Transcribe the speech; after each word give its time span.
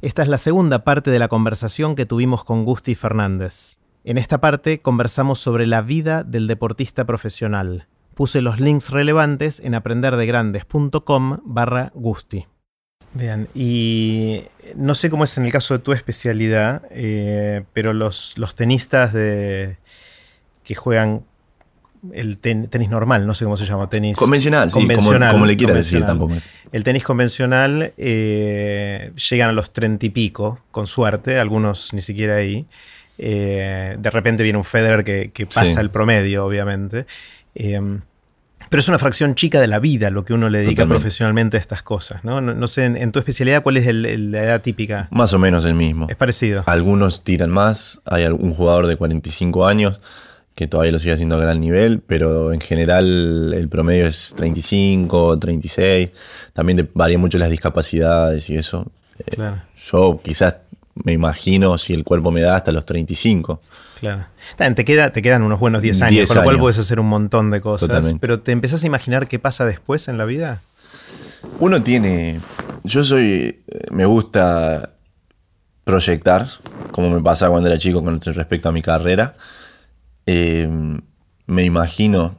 Esta 0.00 0.22
es 0.22 0.28
la 0.28 0.38
segunda 0.38 0.84
parte 0.84 1.10
de 1.10 1.18
la 1.18 1.26
conversación 1.26 1.96
que 1.96 2.06
tuvimos 2.06 2.44
con 2.44 2.64
Gusti 2.64 2.94
Fernández. 2.94 3.78
En 4.04 4.16
esta 4.16 4.40
parte 4.40 4.80
conversamos 4.80 5.40
sobre 5.40 5.66
la 5.66 5.82
vida 5.82 6.22
del 6.22 6.46
deportista 6.46 7.04
profesional. 7.04 7.88
Puse 8.14 8.40
los 8.40 8.60
links 8.60 8.90
relevantes 8.90 9.58
en 9.58 9.74
aprenderdegrandes.com 9.74 11.38
barra 11.42 11.90
Gusti. 11.94 12.46
Bien, 13.12 13.48
y 13.56 14.44
no 14.76 14.94
sé 14.94 15.10
cómo 15.10 15.24
es 15.24 15.36
en 15.36 15.46
el 15.46 15.50
caso 15.50 15.74
de 15.74 15.82
tu 15.82 15.92
especialidad, 15.92 16.82
eh, 16.90 17.64
pero 17.72 17.92
los, 17.92 18.36
tenistas 18.54 19.10
que 19.10 20.74
juegan 20.76 21.24
el 22.12 22.38
tenis 22.38 22.88
normal, 22.88 23.26
no 23.26 23.34
sé 23.34 23.44
cómo 23.44 23.56
se 23.56 23.64
llama, 23.64 23.88
tenis 23.88 24.16
convencional, 24.16 24.70
convencional 24.70 25.32
como, 25.32 25.46
le 25.46 25.56
quieras 25.56 25.76
decir 25.76 26.04
tampoco. 26.04 26.34
El 26.72 26.84
tenis 26.84 27.04
convencional 27.04 27.92
eh, 27.96 29.12
llegan 29.30 29.50
a 29.50 29.52
los 29.52 29.72
treinta 29.72 30.06
y 30.06 30.10
pico, 30.10 30.60
con 30.70 30.86
suerte, 30.86 31.38
algunos 31.38 31.92
ni 31.92 32.00
siquiera 32.00 32.36
ahí. 32.36 32.66
Eh, 33.18 33.96
de 33.98 34.10
repente 34.10 34.42
viene 34.42 34.58
un 34.58 34.64
Federer 34.64 35.04
que, 35.04 35.46
pasa 35.52 35.80
el 35.80 35.90
promedio, 35.90 36.44
obviamente. 36.44 37.06
Eh, 37.54 37.80
pero 38.68 38.80
es 38.80 38.88
una 38.88 38.98
fracción 38.98 39.34
chica 39.34 39.60
de 39.60 39.66
la 39.66 39.78
vida 39.78 40.10
lo 40.10 40.24
que 40.24 40.34
uno 40.34 40.50
le 40.50 40.60
dedica 40.60 40.86
profesionalmente 40.86 41.56
a 41.56 41.60
estas 41.60 41.82
cosas, 41.82 42.22
¿no? 42.22 42.40
No, 42.40 42.68
sé, 42.68 42.84
en, 42.84 43.12
tu 43.12 43.18
especialidad, 43.18 43.62
¿cuál 43.62 43.78
es 43.78 43.86
la 43.94 44.42
edad 44.42 44.60
típica? 44.60 45.08
Más 45.10 45.32
o 45.32 45.38
menos 45.38 45.64
el 45.64 45.74
mismo. 45.74 46.06
Es 46.08 46.16
parecido. 46.16 46.64
Algunos 46.66 47.24
tiran 47.24 47.50
más, 47.50 48.00
hay 48.04 48.26
un 48.26 48.52
jugador 48.52 48.86
de 48.86 48.96
45 48.96 49.66
años 49.66 50.00
que 50.58 50.66
todavía 50.66 50.90
lo 50.90 50.98
sigue 50.98 51.12
haciendo 51.12 51.36
a 51.36 51.38
gran 51.38 51.60
nivel, 51.60 52.00
pero 52.04 52.52
en 52.52 52.60
general 52.60 53.54
el 53.54 53.68
promedio 53.68 54.08
es 54.08 54.34
35, 54.36 55.38
36. 55.38 56.10
También 56.52 56.90
varía 56.94 57.16
mucho 57.16 57.38
las 57.38 57.48
discapacidades 57.48 58.50
y 58.50 58.56
eso. 58.56 58.90
Eh, 59.20 59.36
claro. 59.36 59.62
yo 59.88 60.20
quizás 60.20 60.56
me 60.94 61.12
imagino 61.12 61.78
si 61.78 61.94
el 61.94 62.02
cuerpo 62.02 62.32
me 62.32 62.40
da 62.40 62.56
hasta 62.56 62.72
los 62.72 62.84
35. 62.84 63.62
Claro. 64.00 64.26
Te, 64.56 64.84
queda, 64.84 65.12
te 65.12 65.22
quedan 65.22 65.44
unos 65.44 65.60
buenos 65.60 65.80
10 65.80 66.02
años, 66.02 66.28
con 66.28 66.38
lo 66.38 66.42
cual 66.42 66.58
puedes 66.58 66.78
hacer 66.80 66.98
un 66.98 67.08
montón 67.08 67.52
de 67.52 67.60
cosas. 67.60 68.16
Pero 68.18 68.40
¿te 68.40 68.50
empezás 68.50 68.82
a 68.82 68.86
imaginar 68.88 69.28
qué 69.28 69.38
pasa 69.38 69.64
después 69.64 70.08
en 70.08 70.18
la 70.18 70.24
vida? 70.24 70.60
Uno 71.60 71.84
tiene. 71.84 72.40
Yo 72.82 73.04
soy. 73.04 73.60
Me 73.92 74.06
gusta 74.06 74.90
proyectar, 75.84 76.48
como 76.90 77.10
me 77.10 77.22
pasa 77.22 77.48
cuando 77.48 77.68
era 77.68 77.78
chico 77.78 78.02
con 78.02 78.20
respecto 78.20 78.68
a 78.68 78.72
mi 78.72 78.82
carrera. 78.82 79.36
Em, 80.30 81.00
me 81.46 81.64
imagino, 81.64 82.36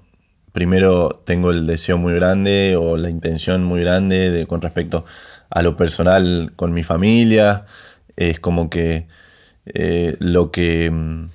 primero 0.51 1.23
tengo 1.25 1.49
el 1.49 1.65
deseo 1.65 1.97
muy 1.97 2.13
grande 2.13 2.75
o 2.77 2.97
la 2.97 3.09
intención 3.09 3.63
muy 3.63 3.81
grande 3.81 4.29
de, 4.29 4.45
con 4.45 4.61
respecto 4.61 5.05
a 5.49 5.63
lo 5.63 5.75
personal 5.75 6.53
con 6.55 6.71
mi 6.71 6.83
familia. 6.83 7.65
Es 8.15 8.39
como 8.39 8.69
que 8.69 9.07
eh, 9.65 10.17
lo 10.19 10.51
que 10.51 10.85
em, 10.85 11.29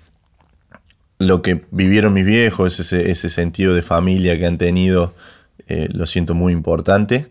lo 1.19 1.43
que 1.43 1.65
vivieron 1.73 2.13
mis 2.13 2.25
viejos, 2.25 2.79
ese, 2.79 3.11
ese 3.11 3.31
sentido 3.31 3.75
de 3.75 3.83
familia 3.83 4.39
que 4.39 4.47
han 4.47 4.59
tenido, 4.59 5.13
eh, 5.67 5.89
lo 5.93 6.07
siento 6.07 6.35
muy 6.35 6.53
importante. 6.53 7.31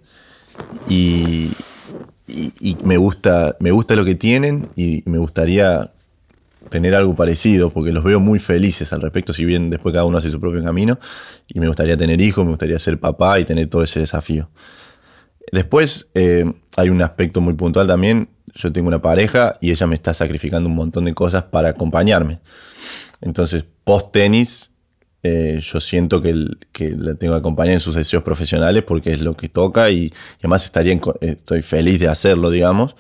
Y, 0.90 1.52
y, 2.28 2.78
me, 2.84 2.98
gusta, 2.98 3.56
me 3.62 3.72
gusta 3.72 3.96
lo 3.96 4.04
que 4.04 4.16
tienen 4.16 4.70
y 4.76 5.04
me 5.06 5.18
gustaría 5.18 5.92
tener 6.70 6.96
algo 6.96 7.16
parecido, 7.16 7.72
porque 7.72 7.92
los 7.92 8.04
veo 8.04 8.20
muy 8.20 8.40
felices 8.40 8.94
al 8.94 9.02
respecto, 9.02 9.34
si 9.34 9.46
bien 9.46 9.70
después 9.70 9.94
cada 9.94 10.06
uno 10.06 10.18
hace 10.18 10.32
su 10.32 10.40
propio 10.40 10.64
camino, 10.64 11.00
y 11.48 11.60
me 11.60 11.68
gustaría 11.68 11.98
tener 11.98 12.22
hijos, 12.22 12.44
me 12.46 12.52
gustaría 12.52 12.80
ser 12.80 13.00
papá 13.00 13.40
y 13.40 13.46
tener 13.46 13.68
todo 13.68 13.84
ese 13.84 14.00
desafío. 14.00 14.50
Después 15.52 16.10
eh, 16.14 16.52
hay 16.78 16.90
un 16.90 17.02
aspecto 17.02 17.42
muy 17.42 17.54
puntual 17.54 17.88
también, 17.88 18.30
yo 18.56 18.72
tengo 18.72 18.88
una 18.88 19.02
pareja 19.02 19.54
y 19.62 19.72
ella 19.72 19.88
me 19.88 19.96
está 19.96 20.14
sacrificando 20.14 20.70
un 20.70 20.76
montón 20.76 21.06
de 21.06 21.14
cosas 21.14 21.44
para 21.44 21.70
acompañarme. 21.70 22.40
Entonces, 23.22 23.66
post 23.84 24.12
tenis, 24.12 24.72
eh, 25.24 25.60
yo 25.62 25.80
siento 25.80 26.22
que, 26.22 26.48
que, 26.72 26.92
la 26.92 27.16
tengo 27.16 27.34
que 27.34 27.40
acompañar 27.40 27.76
en 27.76 27.80
sus 27.80 27.96
deseos 27.96 28.24
profesionales 28.24 28.84
porque 28.84 29.14
es 29.14 29.22
lo 29.22 29.36
que 29.36 29.50
toca 29.50 29.90
y, 29.90 30.14
además 30.40 30.66
estaría 30.66 31.00
estoy 31.22 31.62
feliz 31.62 32.00
de 32.00 32.10
hacerlo, 32.10 32.50
digamos, 32.50 32.96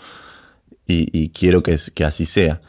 y, 0.85 1.29
quiero 1.29 1.63
que, 1.63 1.77
que 1.93 2.05
así 2.05 2.25
sea. 2.25 2.61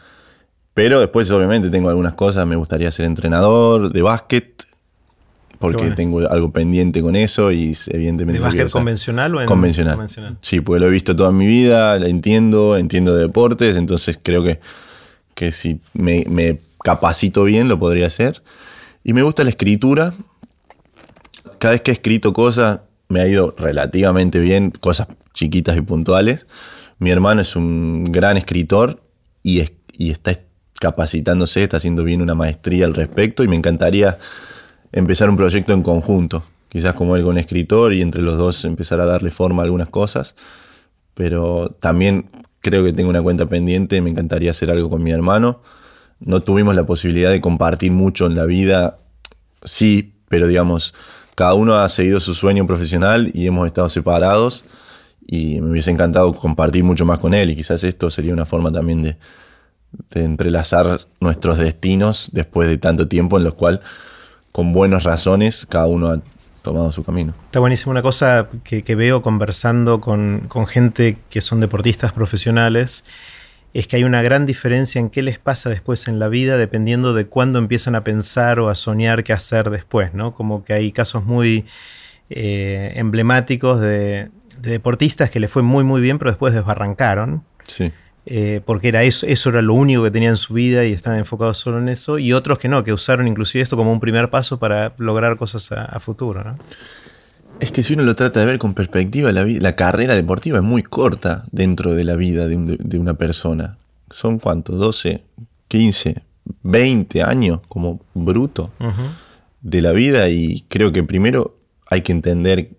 Pero 0.75 0.99
después, 0.99 1.31
obviamente, 1.31 1.71
tengo 1.71 1.89
algunas 1.89 2.15
cosas. 2.15 2.47
Me 2.47 2.57
gustaría 2.57 2.91
ser 2.91 3.07
entrenador 3.07 3.93
de 3.93 4.03
básquet, 4.03 4.67
porque 5.59 5.93
tengo 5.93 6.29
algo 6.29 6.51
pendiente 6.51 7.01
con 7.01 7.17
eso 7.17 7.53
y 7.53 7.77
evidentemente... 7.89 8.39
¿De 8.39 8.45
básquet 8.45 8.71
convencional 8.71 9.35
o 9.37 9.41
en 9.41 9.47
convencional. 9.47 10.07
Sí, 10.41 10.61
porque 10.61 10.81
lo 10.81 10.89
he 10.89 10.91
visto 10.91 11.15
toda 11.17 11.31
mi 11.31 11.47
vida, 11.47 11.99
la 11.99 12.09
entiendo, 12.09 12.77
entiendo 12.77 13.15
de 13.15 13.23
deportes, 13.23 13.77
entonces 13.77 14.19
creo 14.21 14.43
que, 14.43 14.61
que 15.35 15.53
si 15.53 15.81
me, 15.95 16.61
capacito 16.83 17.45
bien 17.45 17.69
lo 17.69 17.79
podría 17.79 18.09
hacer. 18.09 18.43
Y 19.05 19.13
me 19.13 19.23
gusta 19.23 19.45
la 19.45 19.51
escritura. 19.51 20.13
Cada 21.59 21.73
vez 21.73 21.83
que 21.83 21.93
he 21.93 21.95
escrito 21.95 22.33
cosas 22.33 22.81
me 23.09 23.21
ha 23.21 23.29
ido 23.29 23.55
relativamente 23.57 24.41
bien, 24.41 24.71
cosas 24.71 25.07
chiquitas 25.33 25.77
y 25.77 25.83
puntuales. 25.83 26.47
Mi 26.99 27.11
hermano 27.11 27.43
es 27.43 27.55
un 27.55 28.11
gran 28.11 28.37
escritor 28.37 29.03
y, 29.43 29.63
y 29.93 30.11
está 30.11 30.33
capacitándose, 30.85 31.63
está 31.63 31.79
haciendo 31.79 32.05
bien 32.05 32.21
una 32.21 32.35
maestría 32.35 32.85
al 32.85 32.93
respecto 32.93 33.43
y 33.43 33.49
me 33.49 33.57
encantaría 33.57 34.19
empezar 34.93 35.31
un 35.31 35.37
proyecto 35.39 35.73
en 35.73 35.83
conjunto, 35.83 36.45
quizás 36.69 36.93
como 36.93 37.17
él 37.17 37.39
escritor 37.39 37.95
y 37.95 38.03
entre 38.03 38.21
los 38.21 38.37
dos 38.37 38.67
empezar 38.67 39.01
a 39.01 39.07
darle 39.07 39.31
forma 39.31 39.63
a 39.63 39.65
algunas 39.65 39.89
cosas, 39.89 40.37
pero 41.15 41.75
también 41.81 42.29
creo 42.61 42.85
que 42.85 42.93
tengo 42.93 43.09
una 43.09 43.23
cuenta 43.23 43.47
pendiente, 43.47 44.03
me 44.03 44.11
encantaría 44.11 44.51
hacer 44.51 44.71
algo 44.71 44.91
con 44.91 45.03
mi 45.03 45.11
hermano. 45.11 45.63
No 46.21 46.43
tuvimos 46.43 46.75
la 46.75 46.85
posibilidad 46.85 47.31
de 47.31 47.41
compartir 47.41 47.91
mucho 47.91 48.27
en 48.27 48.35
la 48.35 48.45
vida, 48.45 48.99
sí, 49.65 50.13
pero 50.29 50.49
digamos, 50.49 50.95
cada 51.35 51.55
uno 51.55 51.77
ha 51.77 51.89
seguido 51.89 52.21
su 52.21 52.35
sueño 52.35 52.67
profesional 52.67 53.31
y 53.33 53.47
hemos 53.47 53.67
estado 53.67 53.89
separados 53.89 54.67
y 55.27 55.63
me 55.63 55.71
hubiese 55.71 55.91
encantado 55.91 56.35
compartir 56.35 56.85
mucho 56.85 57.07
más 57.07 57.21
con 57.21 57.33
él 57.33 57.51
y 57.51 57.57
quizás 57.57 57.83
esto 57.85 58.11
sería 58.11 58.35
una 58.35 58.45
forma 58.45 58.71
también 58.71 59.03
de, 59.03 59.17
de 60.11 60.25
entrelazar 60.25 61.01
nuestros 61.21 61.59
destinos 61.59 62.31
después 62.33 62.69
de 62.69 62.79
tanto 62.79 63.09
tiempo 63.09 63.39
en 63.39 63.45
los 63.45 63.55
cuales, 63.55 63.81
con 64.53 64.73
buenas 64.73 65.03
razones, 65.03 65.67
cada 65.67 65.87
uno 65.87 66.09
ha 66.09 66.21
tomado 66.65 66.91
su 66.91 67.05
camino. 67.05 67.35
Está 67.45 67.61
buenísimo. 67.61 67.93
Una 67.93 68.03
cosa 68.03 68.49
que, 68.65 68.95
veo 68.97 69.23
conversando 69.23 70.01
con, 70.01 70.49
gente 70.67 71.19
que 71.31 71.41
son 71.41 71.61
deportistas 71.61 72.13
profesionales 72.13 73.05
es 73.73 73.87
que 73.87 73.97
hay 73.97 74.05
una 74.05 74.23
gran 74.23 74.47
diferencia 74.47 75.01
en 75.01 75.11
qué 75.11 75.23
les 75.23 75.39
pasa 75.39 75.69
después 75.69 76.09
en 76.09 76.19
la 76.19 76.29
vida 76.29 76.57
dependiendo 76.57 77.13
de 77.13 77.27
cuándo 77.27 77.59
empiezan 77.59 77.95
a 77.95 78.05
pensar 78.05 78.61
o 78.61 78.69
a 78.69 78.75
soñar 78.75 79.25
qué 79.25 79.33
hacer 79.33 79.71
después, 79.71 80.15
¿no? 80.15 80.35
Como 80.35 80.65
que 80.65 80.73
hay 80.73 80.93
casos 80.93 81.25
muy 81.25 81.67
eh, 82.31 82.93
emblemáticos 82.95 83.81
de, 83.81 84.31
de, 84.61 84.71
deportistas 84.71 85.31
que 85.31 85.41
les 85.41 85.51
fue 85.51 85.63
muy 85.63 85.85
muy 85.85 86.01
bien 86.01 86.19
pero 86.19 86.31
después 86.31 86.55
desbarrancaron. 86.55 87.43
Sí. 87.67 87.93
Eh, 88.27 88.63
porque 88.65 88.89
era 88.89 89.03
eso, 89.03 89.27
eso 89.27 89.51
era 89.51 89.61
lo 89.61 89.75
único 89.75 90.03
que 90.03 90.11
tenían 90.11 90.31
en 90.31 90.37
su 90.39 90.55
vida 90.55 90.87
y 90.87 90.93
estaban 90.93 91.19
enfocados 91.19 91.59
solo 91.59 91.79
en 91.79 91.91
eso, 91.91 92.19
y 92.19 92.33
otros 92.33 92.59
que 92.59 92.69
no, 92.69 92.83
que 92.83 92.93
usaron 92.93 93.29
inclusive 93.29 93.63
esto 93.63 93.77
como 93.77 93.93
un 93.93 94.01
primer 94.01 94.31
paso 94.31 94.59
para 94.59 94.95
lograr 94.97 95.37
cosas 95.37 95.71
a, 95.73 96.01
futuro. 96.01 96.43
¿no? 96.43 96.59
Es 97.61 97.71
que 97.71 97.83
si 97.83 97.93
uno 97.93 98.03
lo 98.03 98.15
trata 98.15 98.41
de 98.41 98.47
ver 98.47 98.59
con 98.59 98.73
perspectiva, 98.73 99.31
la, 99.31 99.45
la 99.45 99.77
carrera 99.77 100.15
deportiva 100.15 100.59
es 100.59 100.65
muy 100.65 100.83
corta 100.83 101.45
dentro 101.53 101.95
de 101.95 102.05
la 102.05 102.17
vida 102.17 102.47
de, 102.47 102.99
una 102.99 103.15
persona. 103.15 103.77
Son 104.11 104.39
cuántos, 104.39 104.79
12, 104.79 105.23
15, 105.69 106.23
20 106.63 107.23
años 107.23 107.61
como 107.69 108.01
bruto 108.15 108.71
de 109.61 109.83
la 109.83 109.93
vida 109.93 110.29
y 110.29 110.65
creo 110.69 110.93
que 110.93 111.03
primero 111.03 111.57
hay 111.91 112.03
que 112.03 112.13
entender, 112.13 112.71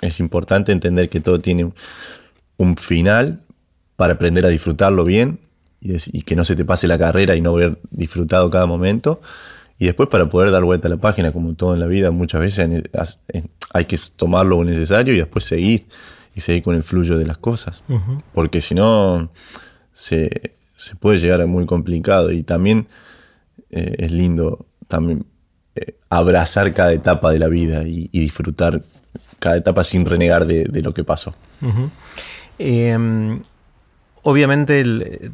es 0.00 0.18
importante 0.20 0.72
entender 0.72 1.08
que 1.08 1.20
todo 1.20 1.40
tiene 1.40 1.72
un 2.56 2.76
final 2.76 3.40
para 4.00 4.14
aprender 4.14 4.46
a 4.46 4.48
disfrutarlo 4.48 5.04
bien 5.04 5.40
y, 5.82 6.22
que 6.22 6.34
no 6.34 6.46
se 6.46 6.56
te 6.56 6.64
pase 6.64 6.88
la 6.88 6.96
carrera 6.96 7.36
y 7.36 7.42
no 7.42 7.50
haber 7.50 7.78
disfrutado 7.90 8.48
cada 8.48 8.64
momento. 8.64 9.20
Y 9.78 9.84
después 9.84 10.08
para 10.08 10.30
poder 10.30 10.50
dar 10.50 10.64
vuelta 10.64 10.88
a 10.88 10.90
la 10.90 10.96
página, 10.96 11.32
como 11.32 11.52
todo 11.52 11.74
en 11.74 11.80
la 11.80 11.86
vida, 11.86 12.10
muchas 12.10 12.40
veces 12.40 12.82
hay 13.74 13.84
que 13.84 13.98
tomar 14.16 14.46
lo 14.46 14.64
necesario 14.64 15.12
y 15.12 15.18
después 15.18 15.44
seguir 15.44 15.84
y 16.34 16.40
seguir 16.40 16.62
con 16.62 16.76
el 16.76 16.82
fluyo 16.82 17.18
de 17.18 17.26
las 17.26 17.36
cosas. 17.36 17.82
Porque 18.32 18.62
si 18.62 18.74
no, 18.74 19.30
se, 19.92 20.54
puede 20.98 21.20
llegar 21.20 21.42
a 21.42 21.46
muy 21.46 21.66
complicado. 21.66 22.32
Y 22.32 22.42
también 22.42 22.86
eh, 23.68 23.96
es 23.98 24.12
lindo 24.12 24.64
también 24.88 25.26
eh, 25.74 25.96
abrazar 26.08 26.72
cada 26.72 26.94
etapa 26.94 27.32
de 27.32 27.38
la 27.38 27.48
vida 27.48 27.82
y, 27.82 28.08
disfrutar 28.08 28.82
cada 29.38 29.58
etapa 29.58 29.84
sin 29.84 30.06
renegar 30.06 30.46
de, 30.46 30.80
lo 30.80 30.94
que 30.94 31.04
pasó. 31.04 31.34
Obviamente 34.22 35.32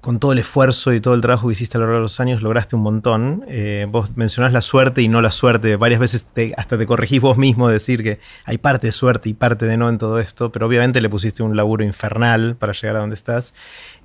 con 0.00 0.18
todo 0.18 0.32
el 0.32 0.38
esfuerzo 0.38 0.92
y 0.92 1.00
todo 1.00 1.14
el 1.14 1.20
trabajo 1.20 1.48
que 1.48 1.52
hiciste 1.52 1.76
a 1.76 1.80
lo 1.80 1.86
largo 1.86 1.98
de 1.98 2.02
los 2.02 2.20
años, 2.20 2.42
lograste 2.42 2.76
un 2.76 2.82
montón. 2.82 3.44
Eh, 3.48 3.86
vos 3.88 4.16
mencionás 4.16 4.52
la 4.52 4.60
suerte 4.62 5.02
y 5.02 5.08
no 5.08 5.20
la 5.20 5.30
suerte. 5.30 5.76
Varias 5.76 6.00
veces 6.00 6.26
hasta 6.56 6.78
te 6.78 6.86
corregís 6.86 7.20
vos 7.20 7.36
mismo 7.36 7.68
decir 7.68 8.02
que 8.02 8.18
hay 8.44 8.58
parte 8.58 8.88
de 8.88 8.92
suerte 8.92 9.28
y 9.28 9.34
parte 9.34 9.66
de 9.66 9.76
no 9.76 9.88
en 9.88 9.98
todo 9.98 10.18
esto, 10.18 10.50
pero 10.52 10.66
obviamente 10.66 11.00
le 11.00 11.08
pusiste 11.08 11.42
un 11.42 11.56
laburo 11.56 11.84
infernal 11.84 12.56
para 12.56 12.72
llegar 12.72 12.96
a 12.96 13.00
donde 13.00 13.14
estás. 13.14 13.54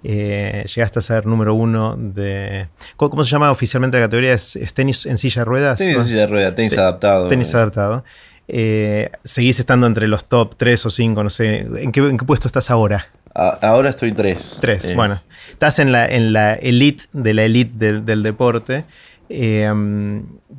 Eh, 0.04 0.66
llegaste 0.74 1.00
a 1.00 1.02
ser 1.02 1.26
número 1.26 1.54
uno 1.54 1.96
de... 1.98 2.68
¿Cómo, 2.98 3.24
se 3.24 3.32
llama 3.32 3.52
oficialmente 3.52 3.98
la 3.98 4.06
categoría? 4.06 4.34
¿Es, 4.34 4.58
tenis 4.74 5.06
en 5.06 5.18
silla 5.18 5.42
de 5.42 5.46
ruedas? 5.46 5.78
Tenis 5.78 5.98
en 5.98 6.04
silla 6.06 6.20
de 6.22 6.28
ruedas, 6.28 6.56
tenis 6.56 6.78
adaptado. 6.78 7.28
Tenis 7.28 7.54
adaptado. 7.56 8.04
Eh, 8.48 9.10
seguís 9.24 9.60
estando 9.60 9.88
entre 9.88 10.08
los 10.08 10.26
top 10.26 10.56
3 10.58 10.86
o 10.86 10.90
5, 10.90 11.24
no 11.24 11.30
sé. 11.30 11.60
¿En 11.60 11.92
qué, 11.92 12.02
¿En 12.02 12.18
qué, 12.18 12.26
puesto 12.26 12.48
estás 12.48 12.70
ahora? 12.70 13.08
Ahora 13.34 13.90
estoy 13.90 14.12
3. 14.12 14.60
3, 14.62 14.96
bueno. 14.96 15.20
Estás 15.52 15.80
en 15.80 15.92
la, 15.92 16.06
en 16.06 16.34
la 16.34 16.54
elite 16.54 17.06
de 17.14 17.34
la 17.34 17.44
elite 17.44 18.00
del, 18.02 18.24
deporte, 18.24 18.86
eh, 19.30 19.72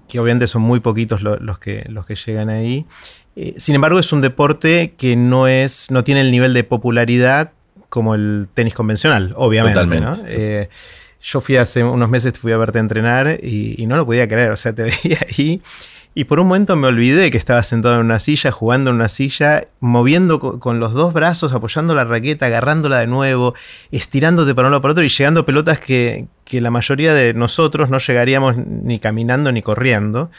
que 0.08 0.20
obviamente 0.20 0.46
son 0.46 0.62
muy 0.62 0.80
poquitos 0.80 1.22
los, 1.22 1.58
que, 1.58 1.84
los 1.88 2.06
que 2.06 2.14
llegan 2.14 2.48
ahí. 2.48 2.86
Eh, 3.36 3.54
sin 3.56 3.74
embargo, 3.74 3.98
es 3.98 4.12
un 4.12 4.20
deporte 4.20 4.94
que 4.96 5.16
no, 5.16 5.48
es, 5.48 5.90
no 5.90 6.04
tiene 6.04 6.20
el 6.20 6.30
nivel 6.30 6.54
de 6.54 6.64
popularidad 6.64 7.52
como 7.88 8.14
el 8.14 8.48
tenis 8.54 8.74
convencional, 8.74 9.32
obviamente. 9.36 10.00
¿no? 10.00 10.16
yo 11.26 11.40
fui 11.40 11.56
hace 11.56 11.82
unos 11.82 12.10
meses, 12.10 12.38
fui 12.38 12.52
a 12.52 12.58
verte 12.58 12.78
entrenar 12.78 13.38
y, 13.42 13.80
y, 13.82 13.86
no 13.86 13.96
lo 13.96 14.04
podía 14.04 14.28
creer, 14.28 14.50
o 14.52 14.56
sea, 14.58 14.74
te 14.74 14.82
veía 15.04 15.18
ahí 15.26 15.62
y 16.14 16.24
por 16.24 16.38
un 16.38 16.46
momento 16.46 16.76
me 16.76 16.86
olvidé 16.86 17.30
que 17.32 17.38
estaba 17.38 17.62
sentado 17.64 17.96
en 17.96 18.02
una 18.02 18.20
silla, 18.20 18.52
jugando 18.52 18.90
en 18.90 18.96
una 18.96 19.08
silla, 19.08 19.66
moviendo 19.80 20.38
con 20.38 20.78
los 20.78 20.92
dos 20.92 21.12
brazos, 21.12 21.52
apoyando 21.52 21.94
la 21.94 22.04
raqueta, 22.04 22.46
agarrándola 22.46 23.00
de 23.00 23.08
nuevo, 23.08 23.54
estirándote 23.90 24.54
para 24.54 24.68
un 24.68 24.72
lado 24.72 24.80
para 24.80 24.92
otro 24.92 25.04
y 25.04 25.08
llegando 25.08 25.44
pelotas 25.44 25.80
que, 25.80 26.26
que 26.44 26.60
la 26.60 26.70
mayoría 26.70 27.14
de 27.14 27.34
nosotros 27.34 27.90
no 27.90 27.98
llegaríamos 27.98 28.56
ni 28.56 29.00
caminando 29.00 29.50
ni 29.50 29.62
corriendo. 29.62 30.30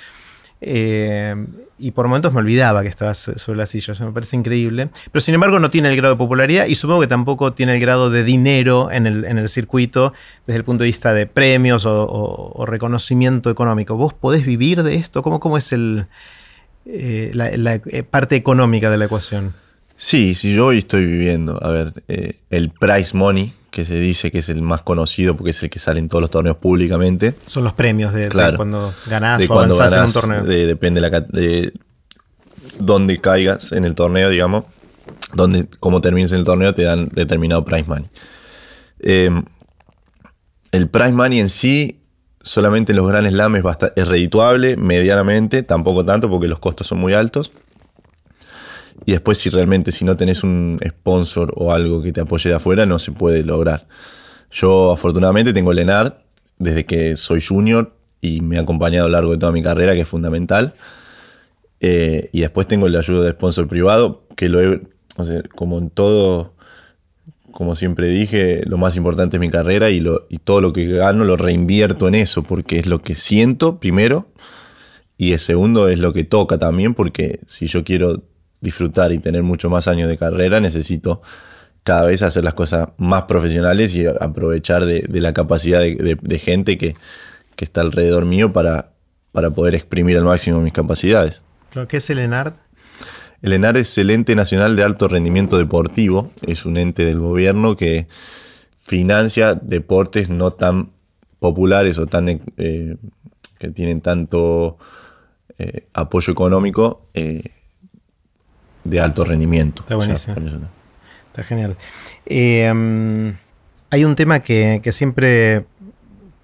Eh, 0.61 1.35
y 1.77 1.91
por 1.91 2.07
momentos 2.07 2.31
me 2.31 2.39
olvidaba 2.39 2.81
que 2.83 2.87
estabas 2.87 3.31
sobre 3.35 3.57
la 3.57 3.65
silla, 3.65 3.93
me 3.99 4.11
parece 4.11 4.37
increíble. 4.37 4.89
Pero 5.11 5.21
sin 5.21 5.35
embargo 5.35 5.59
no 5.59 5.69
tiene 5.69 5.89
el 5.89 5.97
grado 5.97 6.15
de 6.15 6.17
popularidad 6.17 6.67
y 6.67 6.75
supongo 6.75 7.01
que 7.01 7.07
tampoco 7.07 7.53
tiene 7.53 7.75
el 7.75 7.81
grado 7.81 8.09
de 8.09 8.23
dinero 8.23 8.89
en 8.91 9.05
el, 9.07 9.49
circuito 9.49 10.13
desde 10.47 10.57
el 10.59 10.63
punto 10.63 10.83
de 10.83 10.87
vista 10.87 11.13
de 11.13 11.27
premios 11.27 11.85
o, 11.85 12.65
reconocimiento 12.65 13.49
económico. 13.49 13.97
¿Vos 13.97 14.13
podés 14.13 14.45
vivir 14.45 14.83
de 14.83 14.95
esto? 14.95 15.21
¿Cómo, 15.21 15.39
cómo 15.39 15.57
es 15.57 15.73
el, 15.73 16.07
eh, 16.85 17.31
la, 17.33 17.49
eh, 17.75 18.03
parte 18.03 18.35
económica 18.35 18.89
de 18.89 18.97
la 18.97 19.05
ecuación? 19.05 19.53
Sí, 19.97 20.33
sí, 20.35 20.53
yo 20.53 20.67
hoy 20.67 20.79
estoy 20.79 21.05
viviendo. 21.05 21.61
A 21.63 21.69
ver, 21.71 22.03
el 22.49 22.69
price 22.69 23.15
money, 23.15 23.53
que 23.75 23.83
se 23.83 23.99
dice 23.99 24.31
que 24.31 24.37
es 24.37 24.47
el 24.47 24.61
más 24.61 24.83
conocido 24.83 25.35
porque 25.35 25.49
es 25.49 25.61
el 25.61 25.69
que 25.69 25.79
sale 25.79 25.99
en 25.99 26.07
todos 26.07 26.21
los 26.21 26.29
torneos 26.29 26.55
públicamente. 26.55 27.35
Son 27.45 27.65
los 27.65 27.73
premios 27.73 28.13
de, 28.13 28.29
cuando 28.55 28.93
ganás 29.05 29.45
o 29.49 29.53
avanzás 29.53 29.93
en 29.93 30.03
un 30.03 30.13
torneo. 30.13 30.43
depende 30.45 31.01
de, 31.01 31.09
la, 31.09 31.19
de 31.19 31.73
dónde 32.79 33.19
caigas 33.19 33.73
en 33.73 33.83
el 33.83 33.93
torneo, 33.93 34.29
digamos. 34.29 34.63
Donde, 35.33 35.67
como 35.81 35.99
termines 35.99 36.31
en 36.31 36.39
el 36.39 36.45
torneo, 36.45 36.73
te 36.73 36.83
dan 36.83 37.09
determinado 37.09 37.65
prize 37.65 37.83
money. 37.83 38.07
Eh, 38.99 39.29
el 40.71 40.87
prize 40.87 41.11
money 41.11 41.41
en 41.41 41.49
sí, 41.49 41.99
solamente 42.39 42.93
en 42.93 42.95
los 42.95 43.09
grandes 43.09 43.33
Slam 43.33 43.57
es, 43.57 43.63
es 43.97 44.07
redituable, 44.07 44.77
medianamente, 44.77 45.63
tampoco 45.63 46.05
tanto 46.05 46.29
porque 46.29 46.47
los 46.47 46.59
costos 46.59 46.87
son 46.87 46.99
muy 46.99 47.13
altos. 47.13 47.51
Y 49.05 49.11
después, 49.11 49.37
si 49.37 49.49
realmente 49.49 49.91
si 49.91 50.05
no 50.05 50.15
tenés 50.15 50.43
un 50.43 50.79
sponsor 50.87 51.53
o 51.55 51.71
algo 51.71 52.01
que 52.01 52.13
te 52.13 52.21
apoye 52.21 52.49
de 52.49 52.55
afuera, 52.55 52.85
no 52.85 52.99
se 52.99 53.11
puede 53.11 53.43
lograr. 53.43 53.87
Yo, 54.51 54.91
afortunadamente, 54.91 55.53
tengo 55.53 55.73
Lenard 55.73 56.13
desde 56.57 56.85
que 56.85 57.17
soy 57.17 57.41
junior 57.41 57.93
y 58.21 58.41
me 58.41 58.57
ha 58.57 58.61
acompañado 58.61 59.05
a 59.05 59.09
lo 59.09 59.13
largo 59.13 59.31
de 59.33 59.37
toda 59.37 59.51
mi 59.51 59.61
carrera, 59.61 59.93
que 59.93 60.01
es 60.01 60.07
fundamental. 60.07 60.73
Eh, 61.81 62.29
y 62.31 62.41
después 62.41 62.67
tengo 62.67 62.87
la 62.87 62.99
ayuda 62.99 63.25
de 63.25 63.31
sponsor 63.31 63.67
privado, 63.67 64.23
que 64.35 64.49
lo 64.49 64.61
he, 64.61 64.81
como 65.55 65.77
en 65.77 65.89
todo, 65.89 66.53
como 67.51 67.75
siempre 67.75 68.07
dije, 68.07 68.61
lo 68.65 68.77
más 68.77 68.95
importante 68.95 69.37
es 69.37 69.41
mi 69.41 69.49
carrera 69.49 69.89
y, 69.89 69.99
lo, 69.99 70.25
y 70.29 70.39
todo 70.39 70.61
lo 70.61 70.73
que 70.73 70.87
gano 70.87 71.25
lo 71.25 71.37
reinvierto 71.37 72.07
en 72.07 72.15
eso, 72.15 72.43
porque 72.43 72.79
es 72.79 72.87
lo 72.87 73.01
que 73.01 73.15
siento 73.15 73.79
primero. 73.79 74.27
Y 75.17 75.33
el 75.33 75.39
segundo 75.39 75.87
es 75.87 75.99
lo 75.99 76.11
que 76.11 76.23
toca 76.23 76.57
también, 76.57 76.93
porque 76.93 77.39
si 77.47 77.67
yo 77.67 77.83
quiero 77.83 78.23
disfrutar 78.65 79.11
y 79.13 79.19
tener 79.19 79.43
mucho 79.43 79.69
más 79.69 79.87
años 79.87 80.09
de 80.09 80.17
carrera, 80.17 80.59
necesito 80.59 81.21
cada 81.83 82.07
vez 82.07 82.23
hacer 82.23 82.43
las 82.43 82.55
cosas 82.55 82.89
más 82.97 83.23
profesionales 83.23 83.95
y 83.95 84.05
aprovechar 84.07 84.85
de, 84.85 85.07
la 85.21 85.33
capacidad 85.33 85.79
de, 85.81 86.39
gente 86.39 86.77
que, 86.77 86.95
está 87.57 87.81
alrededor 87.81 88.25
mío 88.25 88.51
para, 88.51 88.91
para 89.31 89.51
poder 89.51 89.75
exprimir 89.75 90.17
al 90.17 90.25
máximo 90.25 90.59
mis 90.61 90.73
capacidades. 90.73 91.41
¿Qué 91.87 91.97
es 91.97 92.09
el 92.09 92.19
ENARD? 92.19 92.53
El 93.41 93.53
ENARD 93.53 93.77
es 93.77 93.97
el 93.97 94.09
Ente 94.09 94.35
Nacional 94.35 94.75
de 94.75 94.83
Alto 94.83 95.07
Rendimiento 95.07 95.57
Deportivo, 95.57 96.31
es 96.45 96.65
un 96.65 96.77
ente 96.77 97.05
del 97.05 97.19
gobierno 97.19 97.75
que 97.75 98.07
financia 98.79 99.55
deportes 99.55 100.29
no 100.29 100.53
tan 100.53 100.91
populares 101.39 101.97
o 101.97 102.07
tan 102.07 102.29
eh, 102.29 102.97
que 103.59 103.69
tienen 103.69 104.01
tanto 104.01 104.77
eh, 105.57 105.87
apoyo 105.93 106.33
económico 106.33 107.07
eh, 107.13 107.54
de 108.85 108.99
alto 109.01 109.25
rendimiento. 109.25 109.81
Está 109.81 109.95
buenísimo. 109.95 110.35
Está 111.27 111.43
genial. 111.43 111.75
Em, 112.25 113.35
hay 113.89 114.05
un 114.05 114.15
tema 114.15 114.39
que, 114.39 114.81
siempre 114.91 115.65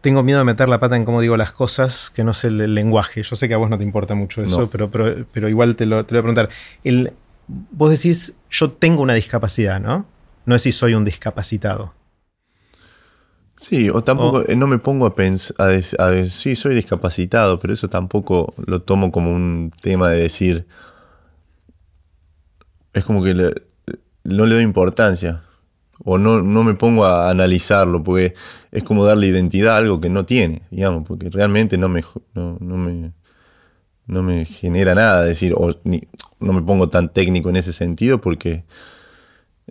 tengo 0.02 0.24
miedo 0.24 0.40
de 0.40 0.46
meter 0.46 0.68
la 0.68 0.80
pata 0.80 0.98
en 0.98 1.06
cómo 1.06 1.22
digo 1.22 1.38
las 1.38 1.54
cosas, 1.54 2.12
que 2.14 2.26
no 2.26 2.32
es 2.32 2.44
el, 2.44 2.76
lenguaje. 2.76 3.24
Yo 3.24 3.36
sé 3.38 3.48
que 3.48 3.54
a 3.54 3.58
vos 3.58 3.70
no 3.70 3.78
te 3.78 3.86
importa 3.86 4.16
mucho 4.16 4.44
eso, 4.44 4.70
pero, 4.70 4.90
pero, 4.90 5.48
igual 5.48 5.78
te 5.78 5.86
lo, 5.86 6.06
te 6.06 6.16
voy 6.16 6.20
a 6.20 6.24
preguntar. 6.24 6.50
El, 6.84 7.14
vos 7.48 7.92
decís, 7.92 8.36
yo 8.50 8.72
tengo 8.72 9.02
una 9.02 9.14
discapacidad, 9.14 9.80
¿no? 9.80 10.06
No 10.46 10.56
es 10.56 10.64
si 10.64 10.72
soy 10.72 10.96
un 10.96 11.06
discapacitado. 11.06 11.94
Sí, 13.56 13.92
o 13.92 14.04
tampoco, 14.04 14.44
no 14.56 14.66
me 14.66 14.80
pongo 14.80 15.06
a 15.06 15.14
pensar, 15.14 15.56
a, 15.60 15.68
a, 15.68 16.26
sí, 16.26 16.56
soy 16.56 16.74
discapacitado, 16.74 17.60
pero 17.60 17.74
eso 17.74 17.90
tampoco 17.90 18.56
lo 18.66 18.82
tomo 18.82 19.12
como 19.12 19.32
un 19.32 19.72
tema 19.82 20.10
de 20.10 20.20
decir, 20.20 20.66
es 22.94 23.04
como 23.06 23.24
que 23.24 23.34
no 23.34 24.46
le 24.46 24.56
doy 24.56 24.64
importancia. 24.64 25.44
O 26.04 26.18
no, 26.18 26.42
no 26.42 26.64
me 26.64 26.74
pongo 26.74 27.06
a 27.06 27.30
analizarlo, 27.30 28.04
porque 28.04 28.34
es 28.72 28.84
como 28.84 29.06
darle 29.06 29.28
identidad 29.28 29.76
a 29.76 29.78
algo 29.78 30.02
que 30.02 30.10
no 30.10 30.26
tiene, 30.26 30.64
digamos, 30.72 31.08
porque 31.08 31.30
realmente 31.30 31.78
no 31.78 31.90
me, 31.90 32.04
no, 32.34 32.58
me, 32.60 33.12
no 34.08 34.24
me 34.24 34.46
genera 34.46 34.96
nada 34.96 35.24
decir, 35.24 35.54
o 35.56 35.76
no 35.84 36.54
me 36.54 36.62
pongo 36.64 36.90
tan 36.90 37.14
técnico 37.14 37.50
en 37.50 37.58
ese 37.58 37.72
sentido, 37.72 38.20
porque 38.20 38.64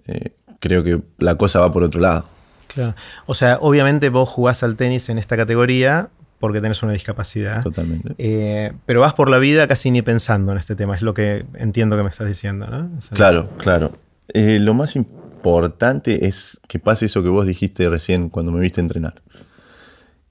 eh, 0.06 0.32
creo 0.60 0.84
que 0.84 1.00
la 1.18 1.34
cosa 1.34 1.58
va 1.58 1.72
por 1.72 1.82
otro 1.82 2.00
lado. 2.00 2.26
Claro. 2.68 2.94
O 3.26 3.34
sea, 3.34 3.58
obviamente 3.60 4.08
vos 4.08 4.28
jugás 4.28 4.62
al 4.62 4.76
tenis 4.76 5.08
en 5.08 5.18
esta 5.18 5.36
categoría 5.36 6.10
porque 6.40 6.60
tenés 6.60 6.82
una 6.82 6.92
discapacidad. 6.92 7.62
Totalmente. 7.62 8.14
Eh, 8.18 8.72
pero 8.86 9.00
vas 9.02 9.14
por 9.14 9.30
la 9.30 9.38
vida 9.38 9.68
casi 9.68 9.90
ni 9.90 10.02
pensando 10.02 10.50
en 10.52 10.58
este 10.58 10.74
tema, 10.74 10.96
es 10.96 11.02
lo 11.02 11.14
que 11.14 11.44
entiendo 11.54 11.96
que 11.96 12.02
me 12.02 12.08
estás 12.08 12.26
diciendo, 12.26 12.66
¿no? 12.66 12.90
claro, 13.12 13.50
claro. 13.58 13.92
Eh, 14.32 14.58
lo 14.58 14.74
más 14.74 14.96
importante 14.96 16.26
es 16.26 16.60
que 16.66 16.78
pase 16.78 17.06
eso 17.06 17.22
que 17.22 17.28
vos 17.28 17.46
dijiste 17.46 17.88
recién 17.90 18.30
cuando 18.30 18.52
me 18.52 18.60
viste 18.60 18.80
entrenar. 18.80 19.22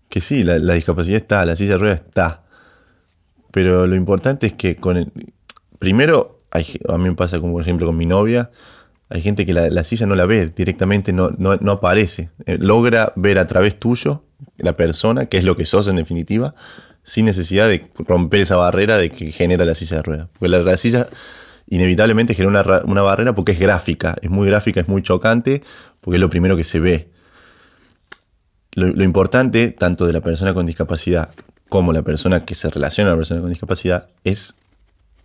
Que 0.09 0.19
sí, 0.19 0.43
la, 0.43 0.57
discapacidad 0.73 1.17
está, 1.17 1.45
la 1.45 1.55
silla 1.55 1.73
de 1.73 1.77
ruedas 1.77 2.01
está. 2.07 2.43
Pero 3.51 3.85
lo 3.85 3.95
importante 3.95 4.47
es 4.47 4.53
que 4.53 4.77
con 4.77 4.97
el, 4.97 5.11
primero, 5.77 6.41
a 6.51 6.97
mí 6.97 7.09
me 7.09 7.15
pasa 7.15 7.39
como 7.39 7.53
por 7.53 7.61
ejemplo 7.61 7.85
con 7.85 7.97
mi 7.97 8.07
novia, 8.07 8.49
hay 9.09 9.21
gente 9.21 9.45
que 9.45 9.53
la, 9.53 9.83
silla 9.83 10.07
no 10.07 10.15
la 10.15 10.25
ve 10.25 10.47
directamente, 10.47 11.13
no, 11.13 11.29
no, 11.37 11.71
aparece. 11.71 12.31
Eh, 12.47 12.57
logra 12.59 13.13
ver 13.15 13.37
a 13.37 13.45
través 13.45 13.79
tuyo 13.79 14.23
la 14.57 14.75
persona, 14.75 15.27
que 15.27 15.37
es 15.37 15.43
lo 15.43 15.55
que 15.55 15.65
sos 15.65 15.87
en 15.87 15.95
definitiva, 15.95 16.55
sin 17.03 17.25
necesidad 17.25 17.67
de 17.67 17.89
romper 17.97 18.41
esa 18.41 18.55
barrera 18.55 18.97
de 18.97 19.09
que 19.09 19.31
genera 19.31 19.65
la 19.65 19.75
silla 19.75 19.97
de 19.97 20.03
ruedas. 20.03 20.27
Porque 20.37 20.49
la, 20.49 20.77
silla 20.77 21.07
inevitablemente 21.67 22.33
genera 22.33 22.83
una, 22.85 23.01
barrera 23.01 23.33
porque 23.33 23.53
es 23.53 23.59
gráfica, 23.59 24.15
es 24.21 24.29
muy 24.29 24.47
gráfica, 24.47 24.81
es 24.81 24.87
muy 24.87 25.01
chocante, 25.01 25.63
porque 26.01 26.17
es 26.17 26.21
lo 26.21 26.29
primero 26.29 26.55
que 26.55 26.63
se 26.63 26.79
ve. 26.79 27.09
Lo, 28.73 29.03
importante, 29.03 29.71
tanto 29.71 30.05
de 30.05 30.13
la 30.13 30.21
persona 30.21 30.53
con 30.53 30.65
discapacidad 30.65 31.29
como 31.67 31.91
la 31.93 32.01
persona 32.01 32.45
que 32.45 32.55
se 32.55 32.69
relaciona 32.69 33.09
a 33.09 33.13
la 33.13 33.17
persona 33.17 33.41
con 33.41 33.49
discapacidad, 33.49 34.07
es 34.23 34.55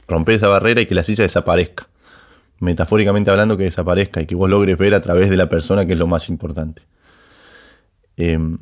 romper 0.09 0.37
esa 0.37 0.49
barrera 0.49 0.80
y 0.80 0.87
que 0.87 0.94
la 0.94 1.04
silla 1.04 1.23
desaparezca 1.23 1.88
metafóricamente 2.61 3.30
hablando, 3.30 3.56
que 3.56 3.64
desaparezca 3.64 4.23
y 4.23 4.26
que 4.26 4.35
vos 4.35 4.50
logres 4.50 4.76
ver 4.78 4.94
a 4.94 5.00
través 5.00 5.30
de 5.30 5.37
la 5.37 5.49
persona, 5.49 5.87
que 5.87 5.92
es 5.92 5.99
lo 5.99 6.06
más 6.06 6.28
importante. 6.28 6.83
Em, 8.16 8.59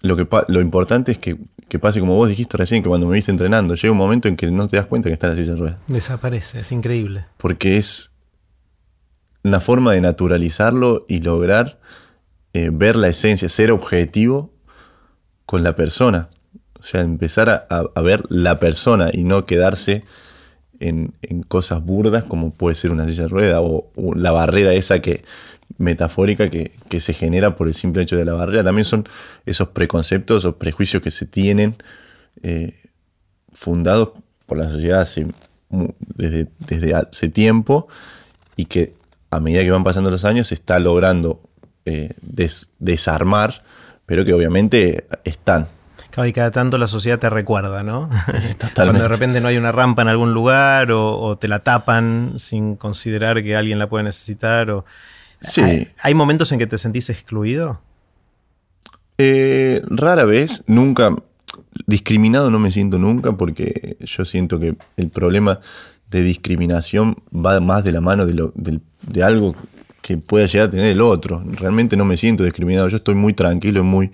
lo, 0.00 0.16
que 0.16 0.26
lo 0.48 0.60
importante 0.60 1.12
es 1.12 1.18
que, 1.18 1.36
pase 1.78 2.00
como 2.00 2.16
vos 2.16 2.28
dijiste 2.28 2.56
recién, 2.56 2.82
que 2.82 2.88
cuando 2.88 3.06
me 3.06 3.14
viste 3.14 3.30
entrenando, 3.30 3.74
llega 3.74 3.92
un 3.92 3.98
momento 3.98 4.28
en 4.28 4.36
que 4.36 4.50
no 4.50 4.66
te 4.66 4.76
das 4.76 4.86
cuenta 4.86 5.08
que 5.08 5.14
está 5.14 5.26
en 5.28 5.32
la 5.32 5.36
silla 5.36 5.52
de 5.52 5.58
ruedas. 5.58 5.78
Desaparece, 5.86 6.60
es 6.60 6.72
increíble. 6.72 7.26
Porque 7.36 7.76
es 7.76 8.10
una 9.42 9.60
forma 9.60 9.92
de 9.92 10.00
naturalizarlo 10.00 11.04
y 11.08 11.20
lograr 11.20 11.78
eh, 12.52 12.70
ver 12.72 12.96
la 12.96 13.08
esencia, 13.08 13.48
ser 13.48 13.70
objetivo 13.70 14.52
con 15.46 15.62
la 15.62 15.76
persona. 15.76 16.28
O 16.78 16.82
sea, 16.82 17.02
empezar 17.02 17.66
a, 17.68 18.00
ver 18.00 18.24
la 18.30 18.58
persona 18.58 19.10
y 19.12 19.24
no 19.24 19.44
quedarse 19.44 20.04
en, 20.78 21.12
cosas 21.46 21.84
burdas 21.84 22.24
como 22.24 22.52
puede 22.52 22.74
ser 22.74 22.90
una 22.90 23.06
silla 23.06 23.24
de 23.24 23.28
rueda 23.28 23.60
o, 23.60 23.90
la 24.14 24.30
barrera 24.30 24.72
esa 24.72 25.00
que 25.00 25.22
metafórica 25.80 26.50
que, 26.50 26.72
se 27.00 27.12
genera 27.14 27.56
por 27.56 27.66
el 27.66 27.74
simple 27.74 28.02
hecho 28.02 28.16
de 28.16 28.24
la 28.24 28.34
barrera. 28.34 28.62
También 28.62 28.84
son 28.84 29.08
esos 29.46 29.68
preconceptos 29.68 30.44
o 30.44 30.56
prejuicios 30.56 31.02
que 31.02 31.10
se 31.10 31.26
tienen 31.26 31.76
eh, 32.42 32.74
fundados 33.52 34.10
por 34.46 34.58
la 34.58 34.70
sociedad 34.70 35.08
desde, 36.16 36.48
desde 36.58 36.94
hace 36.94 37.28
tiempo 37.28 37.88
y 38.56 38.66
que 38.66 38.94
a 39.30 39.40
medida 39.40 39.62
que 39.62 39.70
van 39.70 39.84
pasando 39.84 40.10
los 40.10 40.24
años 40.24 40.48
se 40.48 40.54
está 40.54 40.78
logrando 40.78 41.40
eh, 41.86 42.14
desarmar, 42.78 43.62
pero 44.04 44.24
que 44.24 44.34
obviamente 44.34 45.06
están. 45.24 45.68
y 46.26 46.32
cada 46.32 46.50
tanto 46.50 46.76
la 46.76 46.88
sociedad 46.88 47.18
te 47.18 47.30
recuerda, 47.30 47.82
¿no? 47.82 48.10
Cuando 48.74 49.00
de 49.00 49.08
repente 49.08 49.40
no 49.40 49.48
hay 49.48 49.56
una 49.56 49.72
rampa 49.72 50.02
en 50.02 50.08
algún 50.08 50.34
lugar 50.34 50.92
o, 50.92 51.38
te 51.38 51.48
la 51.48 51.60
tapan 51.60 52.34
sin 52.36 52.76
considerar 52.76 53.42
que 53.42 53.56
alguien 53.56 53.78
la 53.78 53.88
puede 53.88 54.04
necesitar. 54.04 54.70
O... 54.70 54.84
Sí. 55.40 55.88
¿Hay, 56.02 56.14
momentos 56.14 56.52
en 56.52 56.58
que 56.58 56.66
te 56.66 56.78
sentís 56.78 57.10
excluido? 57.10 57.80
Eh, 59.18 59.82
rara 59.86 60.24
vez, 60.24 60.64
nunca. 60.66 61.14
Discriminado 61.86 62.50
no 62.50 62.58
me 62.58 62.72
siento 62.72 62.98
nunca 62.98 63.32
porque 63.32 63.96
yo 64.00 64.24
siento 64.24 64.58
que 64.58 64.76
el 64.96 65.08
problema 65.08 65.60
de 66.10 66.22
discriminación 66.22 67.16
va 67.34 67.60
más 67.60 67.84
de 67.84 67.92
la 67.92 68.00
mano 68.00 68.26
de, 68.26 68.80
de 69.02 69.22
algo 69.22 69.54
que 70.02 70.16
pueda 70.16 70.46
llegar 70.46 70.68
a 70.68 70.70
tener 70.70 70.86
el 70.86 71.00
otro. 71.00 71.42
Realmente 71.46 71.96
no 71.96 72.04
me 72.04 72.16
siento 72.16 72.44
discriminado. 72.44 72.88
Yo 72.88 72.98
estoy 72.98 73.14
muy 73.14 73.32
tranquilo 73.32 73.80
y 73.80 73.84
muy 73.84 74.10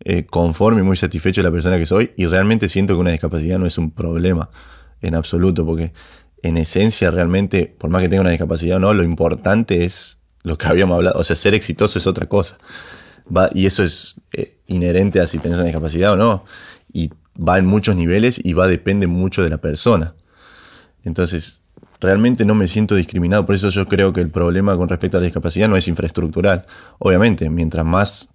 eh, 0.00 0.26
conforme 0.26 0.80
y 0.80 0.84
muy 0.84 0.96
satisfecho 0.96 1.40
de 1.40 1.48
la 1.48 1.50
persona 1.50 1.76
que 1.76 1.84
soy 1.84 2.12
y 2.16 2.26
realmente 2.26 2.68
siento 2.68 2.94
que 2.94 3.00
una 3.00 3.10
discapacidad 3.10 3.58
no 3.58 3.66
es 3.66 3.78
un 3.78 3.90
problema 3.90 4.48
en 5.00 5.16
absoluto, 5.16 5.66
porque 5.66 5.92
en 6.42 6.56
esencia 6.56 7.10
realmente, 7.10 7.74
por 7.78 7.90
más 7.90 8.02
que 8.02 8.08
tenga 8.08 8.20
una 8.20 8.30
discapacidad 8.30 8.76
o 8.76 8.80
no, 8.80 8.94
lo 8.94 9.02
importante 9.02 9.84
es 9.84 10.17
lo 10.42 10.58
que 10.58 10.66
habíamos 10.66 10.96
hablado. 10.96 11.18
O 11.18 11.24
sea, 11.24 11.36
ser 11.36 11.54
exitoso 11.54 11.98
es 11.98 12.06
otra 12.06 12.26
cosa. 12.26 12.58
Y 13.54 13.66
eso 13.66 13.82
es 13.82 14.20
eh, 14.32 14.58
inherente 14.66 15.20
a 15.20 15.26
si 15.26 15.38
tienes 15.38 15.58
una 15.58 15.66
discapacidad 15.66 16.12
o 16.12 16.16
no. 16.16 16.44
Y 16.92 17.10
va 17.38 17.58
en 17.58 17.66
muchos 17.66 17.94
niveles 17.94 18.40
y 18.42 18.52
va 18.52 18.66
depende 18.66 19.06
mucho 19.06 19.42
de 19.42 19.50
la 19.50 19.58
persona. 19.58 20.14
Entonces, 21.04 21.62
realmente 22.00 22.44
no 22.44 22.54
me 22.54 22.68
siento 22.68 22.94
discriminado. 22.94 23.46
Por 23.46 23.54
eso 23.54 23.68
yo 23.68 23.86
creo 23.86 24.12
que 24.12 24.20
el 24.20 24.30
problema 24.30 24.76
con 24.76 24.88
respecto 24.88 25.18
a 25.18 25.20
la 25.20 25.26
discapacidad 25.26 25.68
no 25.68 25.76
es 25.76 25.88
infraestructural. 25.88 26.66
Obviamente, 26.98 27.48
mientras 27.50 27.84
más 27.84 28.28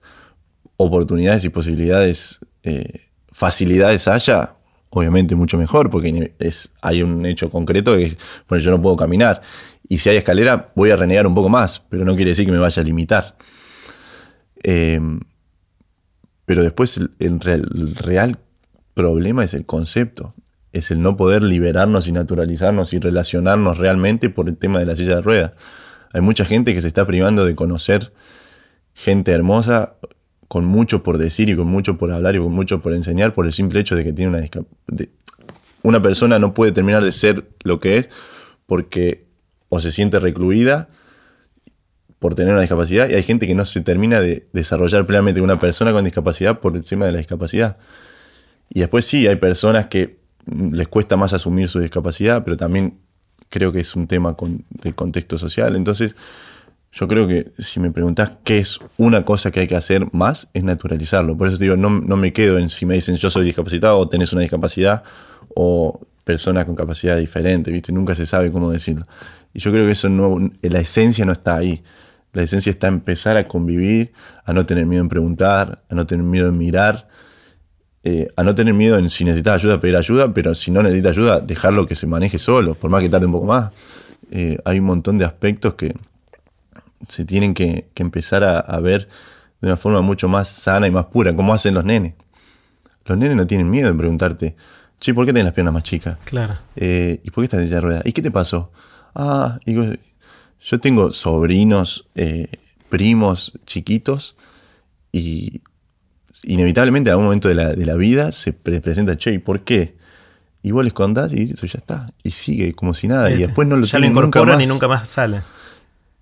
oportunidades 0.78 1.46
y 1.46 1.50
posibilidades, 1.50 2.40
eh, 2.64 3.08
facilidades 3.32 4.08
haya, 4.08 4.56
obviamente 4.90 5.36
mucho 5.36 5.58
mejor, 5.58 5.90
porque 5.90 6.34
es, 6.40 6.72
hay 6.82 7.02
un 7.02 7.26
hecho 7.26 7.50
concreto 7.50 7.96
que 7.96 8.18
bueno, 8.48 8.64
yo 8.64 8.72
no 8.72 8.82
puedo 8.82 8.96
caminar. 8.96 9.42
Y 9.88 9.98
si 9.98 10.10
hay 10.10 10.18
escalera, 10.18 10.72
voy 10.76 10.92
a 10.92 10.96
renegar 10.96 11.28
un 11.28 11.36
poco 11.36 11.50
más, 11.50 11.80
pero 11.90 12.06
no 12.06 12.16
quiere 12.16 12.32
decir 12.32 12.46
que 12.46 12.52
me 12.52 12.60
vaya 12.60 12.82
a 12.82 12.86
limitar. 12.86 13.36
Em, 14.64 15.20
pero 16.46 16.64
después 16.64 17.00
el 17.20 17.40
real 17.40 18.40
problema 18.94 19.44
es 19.44 19.54
el 19.54 19.66
concepto 19.66 20.34
es 20.74 20.90
el 20.90 21.02
no 21.02 21.16
poder 21.16 21.44
liberarnos 21.44 22.08
y 22.08 22.12
naturalizarnos 22.12 22.94
y 22.94 23.00
relacionarnos 23.00 23.78
realmente 23.78 24.30
por 24.30 24.50
el 24.50 24.58
tema 24.58 24.80
de 24.80 24.88
la 24.88 24.96
silla 24.96 25.18
de 25.18 25.22
ruedas. 25.22 25.52
Hay 26.12 26.22
mucha 26.22 26.46
gente 26.46 26.74
que 26.74 26.82
se 26.82 26.88
está 26.88 27.06
privando 27.06 27.46
de 27.46 27.56
conocer 27.56 28.12
gente 28.94 29.32
hermosa 29.32 29.96
con 30.48 30.66
mucho 30.66 31.04
por 31.04 31.20
decir 31.20 31.50
y 31.50 31.56
con 31.56 31.68
mucho 31.68 31.98
por 31.98 32.12
hablar 32.12 32.36
y 32.36 32.40
con 32.40 32.52
mucho 32.52 32.82
por 32.82 32.94
enseñar 32.94 33.34
por 33.34 33.46
el 33.46 33.54
simple 33.54 33.80
hecho 33.80 33.96
de 33.96 34.04
que 34.04 34.14
tiene 34.14 34.30
una 34.30 34.42
discapacidad. 34.42 35.10
Una 35.84 36.02
persona 36.02 36.40
no 36.40 36.54
puede 36.54 36.72
terminar 36.72 37.04
de 37.04 37.12
ser 37.12 37.46
lo 37.64 37.80
que 37.80 37.98
es 37.98 38.10
porque 38.66 39.23
o 39.74 39.80
se 39.80 39.92
siente 39.92 40.20
recluida 40.20 40.88
por 42.20 42.36
tener 42.36 42.54
una 42.54 42.62
discapacidad 42.62 43.10
y 43.10 43.16
hay 43.16 43.24
gente 43.24 43.48
que 43.48 43.56
no 43.56 43.66
se 43.66 43.82
termina 43.82 44.22
de 44.22 44.48
desarrollar 44.54 45.08
plenamente 45.08 45.42
una 45.42 45.60
persona 45.60 45.92
con 45.92 46.06
discapacidad 46.06 46.60
por 46.60 46.76
encima 46.76 47.08
de 47.08 47.12
la 47.12 47.18
discapacidad. 47.18 47.78
Y 48.70 48.82
después 48.82 49.04
sí, 49.06 49.26
hay 49.26 49.38
personas 49.38 49.88
que 49.88 50.20
les 50.46 50.88
cuesta 50.88 51.18
más 51.18 51.34
asumir 51.34 51.70
su 51.70 51.80
discapacidad, 51.80 52.44
pero 52.44 52.56
también 52.56 53.00
creo 53.50 53.72
que 53.72 53.80
es 53.80 53.96
un 53.96 54.06
tema 54.06 54.36
del 54.70 54.94
contexto 54.94 55.40
social. 55.40 55.76
Entonces, 55.76 56.16
yo 56.92 57.08
creo 57.08 57.28
que 57.28 57.52
si 57.58 57.80
me 57.80 57.90
preguntás 57.90 58.34
qué 58.44 58.60
es 58.60 58.80
una 58.98 59.26
cosa 59.26 59.50
que 59.50 59.62
hay 59.62 59.68
que 59.68 59.76
hacer 59.76 60.08
más, 60.14 60.50
es 60.54 60.64
naturalizarlo. 60.64 61.36
Por 61.36 61.48
eso 61.48 61.58
te 61.58 61.64
digo, 61.64 61.78
no, 61.78 61.90
me 61.90 62.32
quedo 62.32 62.60
en 62.60 62.70
si 62.70 62.86
me 62.86 62.94
dicen 62.94 63.16
yo 63.16 63.32
soy 63.32 63.44
discapacitado 63.44 63.98
o 63.98 64.08
tenés 64.08 64.34
una 64.34 64.44
discapacidad 64.44 65.02
o 65.56 66.00
personas 66.24 66.66
con 66.66 66.76
capacidad 66.76 67.18
diferente, 67.18 67.72
¿viste? 67.72 67.92
Nunca 67.92 68.16
se 68.16 68.26
sabe 68.26 68.52
cómo 68.52 68.72
decirlo. 68.72 69.08
Y 69.54 69.60
yo 69.60 69.72
creo 69.72 69.86
que 69.86 69.92
eso 69.92 70.10
no, 70.10 70.52
la 70.62 70.80
esencia 70.80 71.26
no 71.26 71.32
está 71.32 71.58
ahí. 71.58 71.84
La 72.34 72.42
esencia 72.42 72.72
está 72.72 72.88
empezar 72.88 73.38
a 73.38 73.48
convivir, 73.48 74.12
a 74.44 74.54
no 74.54 74.66
tener 74.66 74.86
miedo 74.86 75.04
en 75.04 75.10
preguntar, 75.10 75.84
a 75.90 75.96
no 75.96 76.08
tener 76.08 76.26
miedo 76.26 76.48
en 76.48 76.58
mirar, 76.58 77.08
eh, 78.04 78.28
a 78.36 78.44
no 78.44 78.56
tener 78.56 78.74
miedo 78.74 78.98
en 78.98 79.10
si 79.10 79.24
necesitas 79.24 79.56
ayuda, 79.56 79.80
pedir 79.80 79.96
ayuda, 79.96 80.34
pero 80.34 80.56
si 80.56 80.72
no 80.72 80.82
necesita 80.82 81.10
ayuda, 81.10 81.40
dejarlo 81.40 81.86
que 81.88 81.96
se 81.96 82.08
maneje 82.08 82.40
solo, 82.40 82.74
por 82.74 82.90
más 82.90 83.02
que 83.02 83.10
tarde 83.10 83.28
un 83.28 83.32
poco 83.32 83.46
más. 83.46 83.72
Eh, 84.32 84.58
hay 84.66 84.80
un 84.80 84.86
montón 84.86 85.18
de 85.18 85.26
aspectos 85.26 85.76
que 85.76 85.96
se 87.08 87.24
tienen 87.24 87.54
que, 87.54 87.88
empezar 87.96 88.44
a, 88.44 88.80
ver 88.80 89.08
de 89.62 89.68
una 89.68 89.78
forma 89.78 90.02
mucho 90.02 90.28
más 90.28 90.50
sana 90.50 90.88
y 90.88 90.92
más 90.92 91.06
pura, 91.06 91.36
como 91.36 91.54
hacen 91.54 91.74
los 91.74 91.86
nenes. 91.86 92.14
Los 93.06 93.18
nenes 93.18 93.38
no 93.38 93.46
tienen 93.46 93.70
miedo 93.70 93.90
en 93.90 93.98
preguntarte, 93.98 94.56
che, 95.04 95.14
¿por 95.14 95.26
qué 95.26 95.34
tienes 95.34 95.46
las 95.46 95.54
piernas 95.54 95.74
más 95.74 95.84
chicas? 95.84 96.18
Claro. 96.24 96.58
Eh, 96.76 97.20
¿Y 97.24 97.30
por 97.32 97.42
qué 97.42 97.46
estás 97.46 97.60
en 97.60 97.66
silla 97.68 97.76
de 97.76 97.82
rueda? 97.82 98.02
¿Y 98.06 98.14
qué 98.14 98.22
te 98.22 98.32
pasó? 98.32 98.72
Ah, 99.14 99.60
yo 99.66 100.80
tengo 100.80 101.12
sobrinos, 101.12 102.08
primos 102.90 103.52
chiquitos 103.66 104.38
y 105.12 105.62
inevitablemente 106.44 107.10
en 107.10 107.12
algún 107.12 107.26
momento 107.26 107.50
de 107.50 107.56
la, 107.86 107.96
vida 107.96 108.32
se 108.32 108.54
presenta, 108.54 109.18
che, 109.18 109.34
¿y 109.34 109.40
por 109.40 109.62
qué? 109.62 109.96
Y 110.62 110.72
vos 110.72 110.84
les 110.86 110.94
contás 110.94 111.34
y 111.34 111.52
eso 111.52 111.66
ya 111.68 111.80
está. 111.80 112.08
Y 112.24 112.32
sigue 112.32 112.74
como 112.74 112.94
si 112.94 113.10
nada. 113.10 113.30
Y 113.30 113.38
después 113.38 113.68
no 113.68 113.76
lo 113.76 113.86
ya 113.86 114.00
lo 114.00 114.06
incorporan 114.06 114.62
y 114.62 114.68
nunca 114.68 114.88
más 114.88 115.10
sale. 115.10 115.42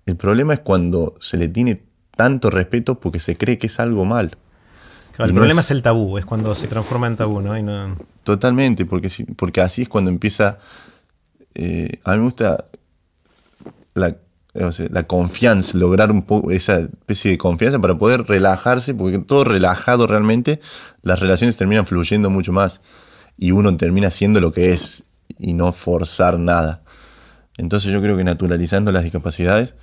El 0.06 0.16
problema 0.16 0.54
es 0.54 0.60
cuando 0.60 1.14
se 1.20 1.36
le 1.36 1.46
tiene 1.46 1.82
tanto 2.16 2.50
respeto 2.50 2.98
porque 2.98 3.20
se 3.20 3.36
cree 3.36 3.58
que 3.58 3.68
es 3.68 3.78
algo 3.78 4.04
mal. 4.04 4.36
El 5.18 5.34
problema 5.34 5.60
es... 5.60 5.70
el 5.70 5.82
tabú, 5.82 6.18
es 6.18 6.26
cuando 6.26 6.54
se 6.54 6.66
transforma 6.66 7.06
en 7.06 7.16
tabú, 7.16 7.40
¿no? 7.40 7.96
Totalmente, 8.22 8.84
porque, 8.86 9.08
porque 9.36 9.60
así 9.60 9.82
es 9.82 9.88
cuando 9.88 10.10
empieza. 10.10 10.58
Eh, 11.54 12.00
a 12.04 12.12
mí 12.12 12.18
me 12.18 12.24
gusta 12.24 12.64
la, 13.94 14.16
la 14.54 15.02
confianza, 15.04 15.76
lograr 15.78 16.10
un 16.10 16.22
poco 16.22 16.50
esa 16.50 16.80
especie 16.80 17.30
de 17.30 17.38
confianza 17.38 17.78
para 17.78 17.96
poder 17.96 18.22
relajarse, 18.24 18.94
porque 18.94 19.18
todo 19.18 19.44
relajado 19.44 20.06
realmente, 20.06 20.60
las 21.02 21.20
relaciones 21.20 21.56
terminan 21.56 21.86
fluyendo 21.86 22.30
mucho 22.30 22.52
más 22.52 22.80
y 23.36 23.50
uno 23.50 23.76
termina 23.76 24.10
siendo 24.10 24.40
lo 24.40 24.52
que 24.52 24.70
es 24.70 25.04
y 25.38 25.54
no 25.54 25.72
forzar 25.72 26.38
nada. 26.38 26.82
Entonces 27.56 27.92
yo 27.92 28.00
creo 28.00 28.16
que 28.16 28.24
naturalizando 28.24 28.92
las 28.92 29.02
discapacidades 29.02 29.74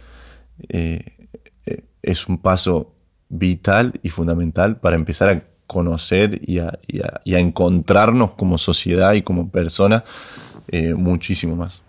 eh, 0.69 1.29
eh, 1.65 1.83
es 2.01 2.27
un 2.27 2.39
paso 2.39 2.95
vital 3.29 3.93
y 4.03 4.09
fundamental 4.09 4.77
para 4.77 4.95
empezar 4.95 5.29
a 5.29 5.43
conocer 5.67 6.41
y 6.41 6.59
a, 6.59 6.79
encontrarnos 7.25 8.31
como 8.31 8.57
sociedad 8.57 9.13
y 9.13 9.21
como 9.21 9.49
persona 9.49 10.03
eh, 10.67 10.93
muchísimo 10.95 11.55
más. 11.55 11.83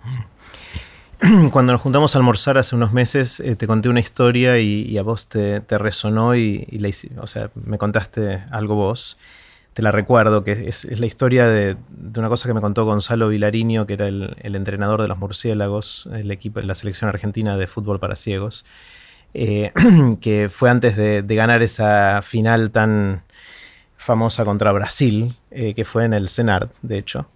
cuando 1.50 1.73
nos 1.73 1.82
juntamos 1.82 2.14
a 2.14 2.18
almorzar 2.18 2.56
hace 2.56 2.75
unos 2.75 2.92
meses, 2.92 3.40
eh, 3.40 3.56
te 3.56 3.66
conté 3.66 3.88
una 3.88 4.00
historia 4.00 4.59
y, 4.59 4.97
a 4.97 5.02
vos 5.02 5.28
te, 5.28 5.61
resonó 5.68 6.35
y, 6.35 6.66
o 7.18 7.26
sea, 7.26 7.50
me 7.54 7.78
contaste 7.78 8.42
algo 8.50 8.75
vos. 8.75 9.18
Te 9.75 9.82
la 9.82 9.92
recuerdo, 9.92 10.44
que 10.44 10.52
es, 10.52 10.85
la 10.99 11.06
historia 11.06 11.47
de, 11.47 11.76
una 12.16 12.28
cosa 12.28 12.49
que 12.49 12.54
me 12.54 12.61
contó 12.61 12.85
Gonzalo 12.85 13.28
Vilariño, 13.28 13.87
que 13.87 13.94
era 13.94 14.09
el, 14.09 14.35
entrenador 14.42 15.02
de 15.02 15.09
los 15.09 15.18
murciélagos, 15.18 16.09
el 16.12 16.30
equipo, 16.30 16.61
la 16.61 16.75
selección 16.75 17.09
argentina 17.09 17.56
de 17.56 17.66
fútbol 17.66 18.00
para 18.00 18.16
ciegos, 18.16 18.64
eh, 19.34 19.72
que 20.20 20.49
fue 20.49 20.70
antes 20.70 20.96
de, 20.96 21.22
ganar 21.22 21.62
esa 21.62 22.20
final 22.22 22.70
tan 22.70 23.22
famosa 23.96 24.44
contra 24.44 24.72
Brasil, 24.72 25.37
eh, 25.50 25.75
que 25.75 25.84
fue 25.84 26.04
en 26.04 26.14
el 26.14 26.28
CENART, 26.28 26.72
de 26.82 26.99
hecho. 26.99 27.28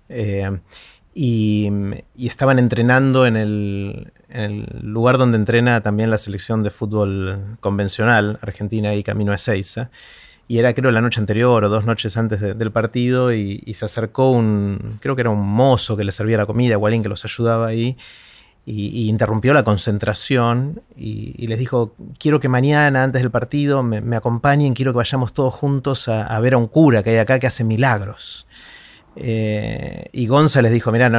Y, 1.15 1.71
estaban 2.19 2.59
entrenando 2.59 3.27
en 3.27 3.37
el, 3.37 4.13
lugar 4.83 5.17
donde 5.17 5.39
entrena 5.39 5.81
también 5.81 6.11
la 6.11 6.19
selección 6.19 6.65
de 6.65 6.71
fútbol 6.71 7.57
convencional 7.61 8.39
argentina 8.43 8.95
y 8.95 9.05
Camino 9.05 9.31
a 9.33 9.37
Ezeiza. 9.37 9.91
Y 10.47 10.59
era 10.59 10.75
creo 10.75 10.91
la 10.91 11.01
noche 11.01 11.21
anterior 11.21 11.65
o 11.65 11.69
dos 11.71 11.87
noches 11.87 12.17
antes 12.17 12.41
del 12.41 12.73
partido 12.73 13.33
y, 13.33 13.61
se 13.75 13.85
acercó 13.85 14.31
un, 14.31 14.99
creo 15.01 15.15
que 15.15 15.23
era 15.23 15.31
un 15.31 15.47
mozo 15.47 15.97
que 15.97 16.05
le 16.05 16.13
servía 16.13 16.37
la 16.37 16.47
comida 16.47 16.77
o 16.77 16.87
alguien 16.87 17.03
que 17.03 17.09
los 17.09 17.25
ayudaba 17.25 17.69
ahí. 17.69 17.97
y, 17.97 17.97
interrumpió 18.67 19.53
la 19.53 19.63
concentración 19.63 20.83
y, 20.97 21.47
les 21.47 21.59
dijo, 21.59 21.95
quiero 22.19 22.41
que 22.41 22.49
mañana 22.49 23.03
antes 23.03 23.21
del 23.21 23.31
partido 23.31 23.83
me, 23.83 24.17
acompañen, 24.17 24.75
quiero 24.75 24.93
que 24.93 24.99
vayamos 24.99 25.35
todos 25.35 25.55
juntos 25.55 26.09
a, 26.09 26.41
ver 26.41 26.55
a 26.55 26.59
un 26.59 26.69
cura 26.69 27.03
que 27.03 27.11
hay 27.11 27.19
acá 27.19 27.39
que 27.39 27.47
hace 27.47 27.65
milagros. 27.65 28.47
Eh, 29.17 30.07
y 30.13 30.27
Gonza 30.27 30.63
les 30.63 30.73
dijo, 30.73 30.91
mira, 30.91 31.11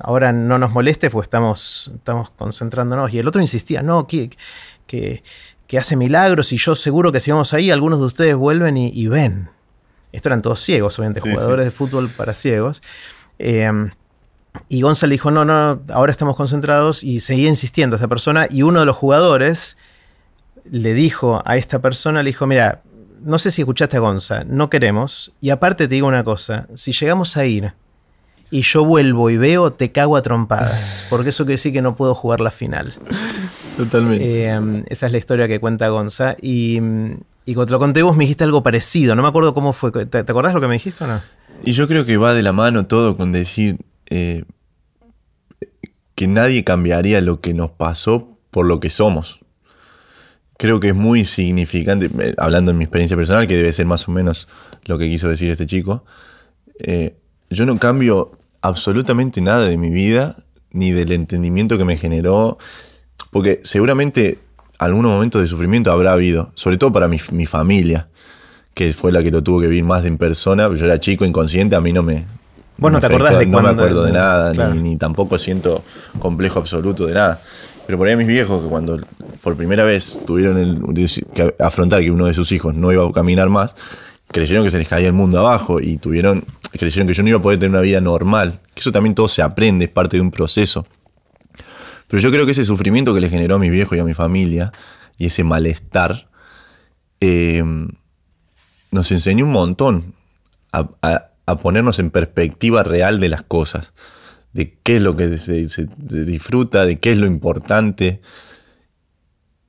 ahora 0.00 0.32
no 0.32 0.56
nos 0.56 0.70
moleste 0.70 1.10
porque 1.10 1.26
estamos, 1.26 1.90
estamos 1.94 2.30
concentrándonos. 2.30 3.12
Y 3.12 3.18
el 3.18 3.26
otro 3.26 3.40
insistía, 3.40 3.82
no, 3.82 4.06
que, 4.06 4.30
que, 4.86 5.22
hace 5.76 5.96
milagros 5.96 6.52
y 6.52 6.56
yo 6.56 6.76
seguro 6.76 7.10
que 7.10 7.18
si 7.18 7.32
vamos 7.32 7.52
ahí, 7.52 7.72
algunos 7.72 7.98
de 7.98 8.06
ustedes 8.06 8.36
vuelven 8.36 8.76
y, 8.76 9.06
ven. 9.08 9.50
Esto 10.12 10.28
eran 10.28 10.42
todos 10.42 10.60
ciegos, 10.60 10.96
obviamente, 11.00 11.20
jugadores 11.20 11.64
de 11.64 11.72
fútbol 11.72 12.08
para 12.08 12.34
ciegos. 12.34 12.80
Eh, 13.40 13.68
y 14.68 14.82
Gonza 14.82 15.06
le 15.06 15.12
dijo, 15.12 15.30
no, 15.30 15.44
no, 15.44 15.82
ahora 15.92 16.12
estamos 16.12 16.36
concentrados 16.36 17.02
y 17.02 17.20
seguía 17.20 17.48
insistiendo 17.48 17.96
a 17.96 17.98
esa 17.98 18.08
persona 18.08 18.46
y 18.50 18.62
uno 18.62 18.80
de 18.80 18.86
los 18.86 18.96
jugadores 18.96 19.76
le 20.70 20.94
dijo 20.94 21.42
a 21.44 21.56
esta 21.56 21.80
persona, 21.80 22.22
le 22.22 22.30
dijo, 22.30 22.46
mira, 22.46 22.82
no 23.22 23.38
sé 23.38 23.50
si 23.50 23.62
escuchaste 23.62 23.96
a 23.96 24.00
Gonza, 24.00 24.44
no 24.44 24.70
queremos 24.70 25.32
y 25.40 25.50
aparte 25.50 25.88
te 25.88 25.94
digo 25.94 26.06
una 26.06 26.24
cosa, 26.24 26.68
si 26.74 26.92
llegamos 26.92 27.36
a 27.36 27.46
ir 27.46 27.72
y 28.50 28.62
yo 28.62 28.84
vuelvo 28.84 29.30
y 29.30 29.36
veo, 29.36 29.72
te 29.72 29.90
cago 29.90 30.16
a 30.16 30.22
trompadas, 30.22 31.06
porque 31.10 31.30
eso 31.30 31.44
quiere 31.44 31.54
decir 31.54 31.72
que 31.72 31.82
no 31.82 31.96
puedo 31.96 32.14
jugar 32.14 32.40
la 32.40 32.50
final. 32.50 32.94
Totalmente. 33.76 34.48
Eh, 34.48 34.84
esa 34.86 35.06
es 35.06 35.12
la 35.12 35.18
historia 35.18 35.48
que 35.48 35.58
cuenta 35.58 35.88
Gonza 35.88 36.36
y, 36.40 36.80
y 37.44 37.54
cuando 37.54 37.66
te 37.66 37.72
lo 37.72 37.78
conté 37.80 38.02
vos 38.02 38.16
me 38.16 38.24
dijiste 38.24 38.44
algo 38.44 38.62
parecido, 38.62 39.16
no 39.16 39.22
me 39.22 39.28
acuerdo 39.28 39.52
cómo 39.52 39.72
fue, 39.72 39.90
¿te, 39.90 40.06
te 40.06 40.18
acordás 40.18 40.54
lo 40.54 40.60
que 40.60 40.68
me 40.68 40.74
dijiste 40.74 41.02
o 41.02 41.06
no? 41.08 41.20
Y 41.64 41.72
yo 41.72 41.88
creo 41.88 42.04
que 42.04 42.16
va 42.16 42.34
de 42.34 42.42
la 42.42 42.52
mano 42.52 42.86
todo 42.86 43.16
con 43.16 43.32
decir, 43.32 43.78
eh, 44.10 44.44
que 46.14 46.26
nadie 46.26 46.64
cambiaría 46.64 47.20
lo 47.20 47.40
que 47.40 47.54
nos 47.54 47.70
pasó 47.70 48.38
por 48.50 48.66
lo 48.66 48.80
que 48.80 48.90
somos. 48.90 49.40
Creo 50.56 50.78
que 50.78 50.90
es 50.90 50.94
muy 50.94 51.24
significante, 51.24 52.08
eh, 52.20 52.34
hablando 52.38 52.70
en 52.70 52.78
mi 52.78 52.84
experiencia 52.84 53.16
personal, 53.16 53.46
que 53.46 53.56
debe 53.56 53.72
ser 53.72 53.86
más 53.86 54.08
o 54.08 54.12
menos 54.12 54.46
lo 54.84 54.98
que 54.98 55.08
quiso 55.08 55.28
decir 55.28 55.50
este 55.50 55.66
chico. 55.66 56.04
Eh, 56.78 57.16
yo 57.50 57.66
no 57.66 57.76
cambio 57.78 58.38
absolutamente 58.60 59.40
nada 59.40 59.66
de 59.66 59.76
mi 59.76 59.90
vida, 59.90 60.36
ni 60.70 60.92
del 60.92 61.12
entendimiento 61.12 61.76
que 61.78 61.84
me 61.84 61.96
generó, 61.96 62.58
porque 63.30 63.60
seguramente 63.64 64.38
algunos 64.78 65.10
momentos 65.10 65.40
de 65.40 65.48
sufrimiento 65.48 65.90
habrá 65.90 66.12
habido, 66.12 66.52
sobre 66.54 66.76
todo 66.76 66.92
para 66.92 67.08
mi, 67.08 67.18
mi 67.32 67.46
familia, 67.46 68.08
que 68.74 68.92
fue 68.92 69.12
la 69.12 69.22
que 69.22 69.30
lo 69.30 69.42
tuvo 69.42 69.60
que 69.60 69.68
vivir 69.68 69.84
más 69.84 70.02
de 70.02 70.08
en 70.08 70.18
persona. 70.18 70.68
Yo 70.74 70.84
era 70.84 70.98
chico, 70.98 71.24
inconsciente, 71.24 71.76
a 71.76 71.80
mí 71.80 71.92
no 71.92 72.02
me, 72.02 72.24
Vos 72.76 72.90
no, 72.90 73.00
te 73.00 73.06
acordás 73.06 73.38
de 73.38 73.46
No 73.46 73.62
me 73.62 73.70
acuerdo 73.70 74.04
de 74.04 74.12
nada, 74.12 74.52
ni, 74.74 74.96
tampoco 74.96 75.38
siento 75.38 75.84
complejo 76.18 76.58
absoluto 76.58 77.06
de 77.06 77.14
nada. 77.14 77.40
Pero 77.86 77.98
por 77.98 78.08
ahí 78.08 78.16
mis 78.16 78.26
viejos, 78.26 78.62
que 78.62 78.68
cuando 78.68 78.98
por 79.42 79.56
primera 79.56 79.84
vez 79.84 80.20
tuvieron 80.26 80.58
el, 80.58 80.80
que 81.34 81.54
afrontar 81.58 82.00
que 82.00 82.10
uno 82.10 82.26
de 82.26 82.34
sus 82.34 82.50
hijos 82.52 82.74
no 82.74 82.92
iba 82.92 83.06
a 83.06 83.12
caminar 83.12 83.48
más, 83.50 83.76
creyeron 84.28 84.64
que 84.64 84.70
se 84.70 84.78
les 84.78 84.88
caía 84.88 85.08
el 85.08 85.12
mundo 85.12 85.38
abajo 85.38 85.80
y 85.80 85.98
tuvieron, 85.98 86.44
creyeron 86.72 87.06
que 87.06 87.14
yo 87.14 87.22
no 87.22 87.28
iba 87.28 87.38
a 87.38 87.42
poder 87.42 87.58
tener 87.58 87.70
una 87.70 87.82
vida 87.82 88.00
normal. 88.00 88.60
Que 88.74 88.80
eso 88.80 88.90
también 88.90 89.14
todo 89.14 89.28
se 89.28 89.42
aprende, 89.42 89.84
es 89.84 89.90
parte 89.90 90.16
de 90.16 90.22
un 90.22 90.30
proceso. 90.30 90.86
Pero 92.08 92.22
yo 92.22 92.30
creo 92.30 92.46
que 92.46 92.52
ese 92.52 92.64
sufrimiento 92.64 93.14
que 93.14 93.20
le 93.20 93.28
generó 93.28 93.56
a 93.56 93.58
mis 93.58 93.70
viejos 93.70 93.96
y 93.96 94.00
a 94.00 94.04
mi 94.04 94.14
familia, 94.14 94.72
y 95.18 95.26
ese 95.26 95.44
malestar, 95.44 96.26
eh, 97.20 97.62
nos 98.90 99.12
enseñó 99.12 99.44
un 99.44 99.52
montón 99.52 100.14
a, 100.72 100.88
a 101.02 101.33
ponernos 101.58 101.98
en 101.98 102.10
perspectiva 102.10 102.82
real 102.82 103.20
de 103.20 103.28
las 103.28 103.42
cosas, 103.42 103.92
de 104.52 104.78
qué 104.82 104.96
es 104.96 105.02
lo 105.02 105.16
que 105.16 105.36
se, 105.38 105.66
disfruta, 106.08 106.86
de 106.86 106.98
qué 106.98 107.12
es 107.12 107.18
lo 107.18 107.26
importante. 107.26 108.20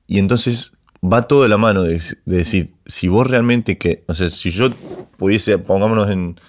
Y 0.06 0.18
entonces 0.18 0.72
va 1.04 1.28
todo 1.28 1.42
de 1.42 1.48
la 1.48 1.58
mano 1.58 1.82
de, 1.82 2.00
decir, 2.24 2.72
si 2.86 3.08
vos 3.08 3.28
realmente 3.28 3.78
que, 3.78 4.04
o 4.06 4.14
sea, 4.14 4.30
si 4.30 4.50
yo 4.50 4.70
pudiese, 5.18 5.58
pongámonos 5.58 6.10
en, 6.10 6.40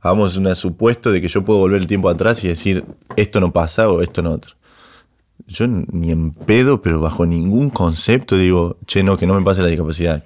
hagamos 0.00 0.36
un 0.36 0.54
supuesto 0.54 1.10
de 1.10 1.20
que 1.20 1.28
yo 1.28 1.44
puedo 1.44 1.60
volver 1.60 1.80
el 1.80 1.86
tiempo 1.86 2.08
atrás 2.08 2.44
y 2.44 2.48
decir, 2.48 2.84
esto 3.16 3.40
no 3.40 3.52
pasa 3.52 3.88
o 3.90 4.02
esto 4.02 4.22
no 4.22 4.32
otro. 4.32 4.54
Yo 5.46 5.66
ni 5.66 6.10
en 6.10 6.32
pedo, 6.32 6.82
pero 6.82 7.00
bajo 7.00 7.24
ningún 7.24 7.70
concepto 7.70 8.36
digo, 8.36 8.76
che, 8.86 9.02
no, 9.02 9.16
que 9.16 9.26
no 9.26 9.34
me 9.34 9.44
pase 9.44 9.62
la 9.62 9.68
discapacidad. 9.68 10.22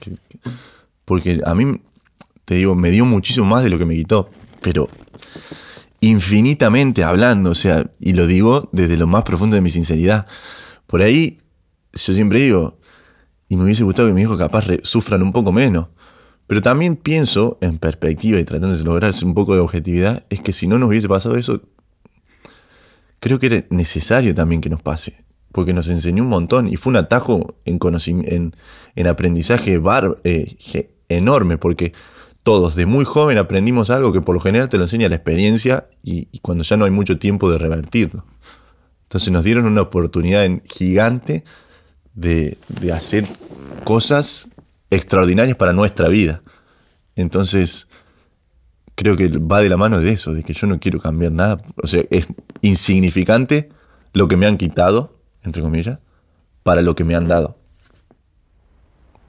Porque 1.04 1.40
a 1.44 1.54
mí, 1.54 1.80
te 2.44 2.56
digo, 2.56 2.74
me 2.74 2.90
dio 2.90 3.04
muchísimo 3.04 3.46
más 3.46 3.62
de 3.62 3.70
lo 3.70 3.78
que 3.78 3.86
me 3.86 3.94
quitó 3.94 4.30
pero 4.62 4.88
infinitamente 6.00 7.04
hablando, 7.04 7.50
o 7.50 7.54
sea, 7.54 7.90
y 8.00 8.12
lo 8.12 8.26
digo 8.26 8.68
desde 8.72 8.96
lo 8.96 9.06
más 9.06 9.22
profundo 9.22 9.54
de 9.54 9.60
mi 9.60 9.70
sinceridad. 9.70 10.26
Por 10.86 11.02
ahí, 11.02 11.38
yo 11.92 12.14
siempre 12.14 12.40
digo, 12.40 12.78
y 13.48 13.56
me 13.56 13.64
hubiese 13.64 13.84
gustado 13.84 14.08
que 14.08 14.14
mi 14.14 14.22
hijo 14.22 14.36
capaz 14.38 14.64
sufran 14.82 15.22
un 15.22 15.32
poco 15.32 15.52
menos. 15.52 15.88
Pero 16.46 16.60
también 16.60 16.96
pienso, 16.96 17.58
en 17.60 17.78
perspectiva 17.78 18.38
y 18.38 18.44
tratando 18.44 18.76
de 18.76 18.82
lograr 18.82 19.14
un 19.22 19.34
poco 19.34 19.54
de 19.54 19.60
objetividad, 19.60 20.24
es 20.28 20.40
que 20.40 20.52
si 20.52 20.66
no 20.66 20.78
nos 20.78 20.88
hubiese 20.88 21.08
pasado 21.08 21.36
eso, 21.36 21.62
creo 23.20 23.38
que 23.38 23.46
era 23.46 23.64
necesario 23.70 24.34
también 24.34 24.60
que 24.60 24.68
nos 24.68 24.82
pase. 24.82 25.24
Porque 25.52 25.72
nos 25.72 25.88
enseñó 25.88 26.22
un 26.22 26.30
montón 26.30 26.66
y 26.66 26.76
fue 26.76 26.90
un 26.90 26.96
atajo 26.96 27.56
en, 27.64 27.78
en, 28.26 28.56
en 28.96 29.06
aprendizaje 29.06 29.78
bar, 29.78 30.18
eh, 30.24 30.56
enorme, 31.08 31.58
porque 31.58 31.92
todos 32.42 32.74
de 32.74 32.86
muy 32.86 33.04
joven 33.04 33.38
aprendimos 33.38 33.90
algo 33.90 34.12
que 34.12 34.20
por 34.20 34.34
lo 34.34 34.40
general 34.40 34.68
te 34.68 34.76
lo 34.76 34.84
enseña 34.84 35.08
la 35.08 35.14
experiencia 35.14 35.86
y, 36.02 36.26
cuando 36.40 36.64
ya 36.64 36.76
no 36.76 36.84
hay 36.84 36.90
mucho 36.90 37.18
tiempo 37.18 37.50
de 37.50 37.58
revertirlo. 37.58 38.24
Entonces 39.04 39.30
nos 39.30 39.44
dieron 39.44 39.66
una 39.66 39.82
oportunidad 39.82 40.48
gigante 40.64 41.44
de, 42.14 42.58
hacer 42.92 43.28
cosas 43.84 44.48
extraordinarias 44.90 45.56
para 45.56 45.72
nuestra 45.72 46.08
vida. 46.08 46.42
Entonces, 47.14 47.88
creo 48.94 49.16
que 49.16 49.28
va 49.28 49.60
de 49.60 49.68
la 49.68 49.76
mano 49.76 50.00
de 50.00 50.10
eso, 50.10 50.32
de 50.32 50.42
que 50.42 50.52
yo 50.52 50.66
no 50.66 50.80
quiero 50.80 50.98
cambiar 50.98 51.32
nada. 51.32 51.62
O 51.82 51.86
sea, 51.86 52.04
es 52.10 52.26
insignificante 52.60 53.68
lo 54.14 54.28
que 54.28 54.36
me 54.36 54.46
han 54.46 54.56
quitado, 54.56 55.16
entre 55.44 55.62
comillas, 55.62 55.98
para 56.62 56.82
lo 56.82 56.94
que 56.94 57.04
me 57.04 57.14
han 57.14 57.28
dado. 57.28 57.56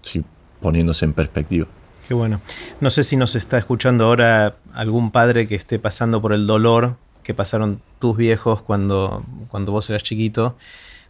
Sí, 0.01 0.23
poniéndose 0.61 1.05
en 1.05 1.13
perspectiva. 1.13 1.67
Qué 2.07 2.13
bueno. 2.13 2.41
No 2.81 2.89
sé 2.89 3.03
si 3.03 3.15
nos 3.15 3.35
está 3.35 3.57
escuchando 3.57 4.05
ahora 4.05 4.55
algún 4.73 5.11
padre 5.11 5.47
que 5.47 5.55
esté 5.55 5.79
pasando 5.79 6.21
por 6.21 6.33
el 6.33 6.45
dolor 6.47 6.97
que 7.23 7.33
pasaron 7.33 7.81
tus 7.99 8.17
viejos 8.17 8.61
cuando, 8.61 9.23
cuando 9.47 9.71
vos 9.71 9.89
eras 9.89 10.03
chiquito, 10.03 10.57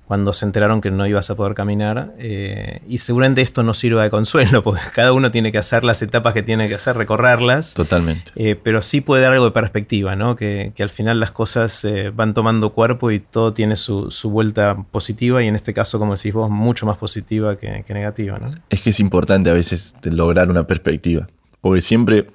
cuando 0.07 0.33
se 0.33 0.45
enteraron 0.45 0.81
que 0.81 0.91
no 0.91 1.07
ibas 1.07 1.29
a 1.29 1.35
poder 1.35 1.53
caminar. 1.53 2.13
Eh, 2.17 2.81
y 2.87 2.97
seguramente 2.97 3.41
esto 3.41 3.63
no 3.63 3.73
sirva 3.73 4.03
de 4.03 4.09
consuelo, 4.09 4.63
porque 4.63 4.81
cada 4.93 5.13
uno 5.13 5.31
tiene 5.31 5.51
que 5.51 5.57
hacer 5.57 5.83
las 5.83 6.01
etapas 6.01 6.33
que 6.33 6.43
tiene 6.43 6.67
que 6.67 6.75
hacer, 6.75 6.97
recorrerlas. 6.97 7.73
Totalmente. 7.73 8.31
Eh, 8.35 8.55
pero 8.61 8.81
sí 8.81 9.01
puede 9.01 9.23
dar 9.23 9.33
algo 9.33 9.45
de 9.45 9.51
perspectiva, 9.51 10.15
¿no? 10.15 10.35
Que, 10.35 10.73
al 10.79 10.89
final 10.89 11.21
las 11.21 11.31
cosas 11.31 11.85
eh, 11.85 12.11
van 12.13 12.33
tomando 12.33 12.73
cuerpo 12.73 13.09
y 13.11 13.19
todo 13.19 13.53
tiene 13.53 13.77
su, 13.77 14.11
vuelta 14.25 14.75
positiva, 14.91 15.41
y 15.41 15.47
en 15.47 15.55
este 15.55 15.73
caso, 15.73 15.99
como 15.99 16.15
decís 16.15 16.33
vos, 16.33 16.49
mucho 16.49 16.85
más 16.85 16.97
positiva 16.97 17.57
que, 17.57 17.85
que 17.87 17.93
negativa, 17.93 18.37
¿no? 18.37 18.47
Es 18.69 18.81
que 18.81 18.89
es 18.89 18.99
importante 18.99 19.49
a 19.49 19.53
veces 19.53 19.95
lograr 20.03 20.49
una 20.49 20.67
perspectiva, 20.67 21.27
porque 21.61 21.81
siempre 21.81 22.27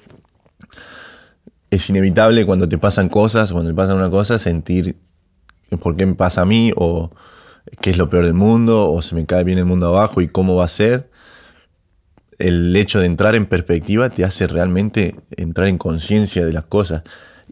es 1.70 1.90
inevitable 1.90 2.46
cuando 2.46 2.68
te 2.68 2.78
pasan 2.78 3.08
cosas, 3.08 3.52
cuando 3.52 3.70
te 3.70 3.76
pasa 3.76 3.94
una 3.94 4.08
cosa, 4.08 4.38
sentir 4.38 4.96
por 5.80 5.96
qué 5.96 6.06
me 6.06 6.14
pasa 6.14 6.42
a 6.42 6.44
mí 6.46 6.72
o 6.76 7.10
qué 7.80 7.90
es 7.90 7.98
lo 7.98 8.10
peor 8.10 8.24
del 8.24 8.34
mundo 8.34 8.90
o 8.90 9.02
se 9.02 9.14
me 9.14 9.26
cae 9.26 9.44
bien 9.44 9.58
el 9.58 9.64
mundo 9.64 9.88
abajo 9.88 10.20
y 10.20 10.28
cómo 10.28 10.56
va 10.56 10.64
a 10.64 10.68
ser, 10.68 11.10
el 12.38 12.74
hecho 12.76 13.00
de 13.00 13.06
entrar 13.06 13.34
en 13.34 13.46
perspectiva 13.46 14.10
te 14.10 14.24
hace 14.24 14.46
realmente 14.46 15.16
entrar 15.36 15.68
en 15.68 15.78
conciencia 15.78 16.46
de 16.46 16.52
las 16.52 16.64
cosas 16.64 17.02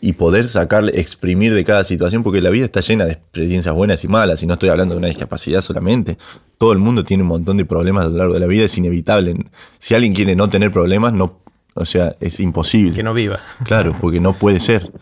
y 0.01 0.13
poder 0.13 0.47
sacarle, 0.47 1.01
exprimir 1.01 1.55
de 1.55 1.65
cada 1.65 1.83
situación, 1.83 2.23
porque 2.23 2.41
la 2.41 2.51
vida 2.51 2.67
está 2.67 2.81
llena 2.81 3.07
de 3.07 3.13
experiencias 3.13 3.75
buenas 3.75 4.05
y 4.05 4.09
malas, 4.09 4.43
y 4.43 4.47
no 4.47 4.55
estoy 4.55 4.69
hablando 4.69 4.95
de 4.95 4.99
una 4.99 5.09
discapacidad 5.09 5.63
solamente. 5.63 6.19
Todo 6.59 6.73
el 6.73 6.79
mundo 6.79 7.05
tiene 7.05 7.23
un 7.23 7.31
montón 7.31 7.57
de 7.57 7.65
problemas 7.65 8.05
a 8.05 8.09
lo 8.09 8.19
largo 8.19 8.35
de 8.35 8.41
la 8.41 8.47
vida, 8.47 8.65
es 8.65 8.77
inevitable. 8.77 9.35
Si 9.79 9.95
alguien 9.95 10.15
quiere 10.15 10.37
no 10.37 10.51
tener 10.51 10.71
problemas, 10.71 11.15
no, 11.15 11.41
o 11.75 11.85
sea, 11.87 12.15
es 12.21 12.41
imposible. 12.41 12.95
Que 12.95 13.03
no 13.03 13.15
viva. 13.15 13.41
Claro, 13.65 13.97
porque 13.99 14.21
no 14.21 14.35
puede 14.35 14.61
ser. 14.61 14.93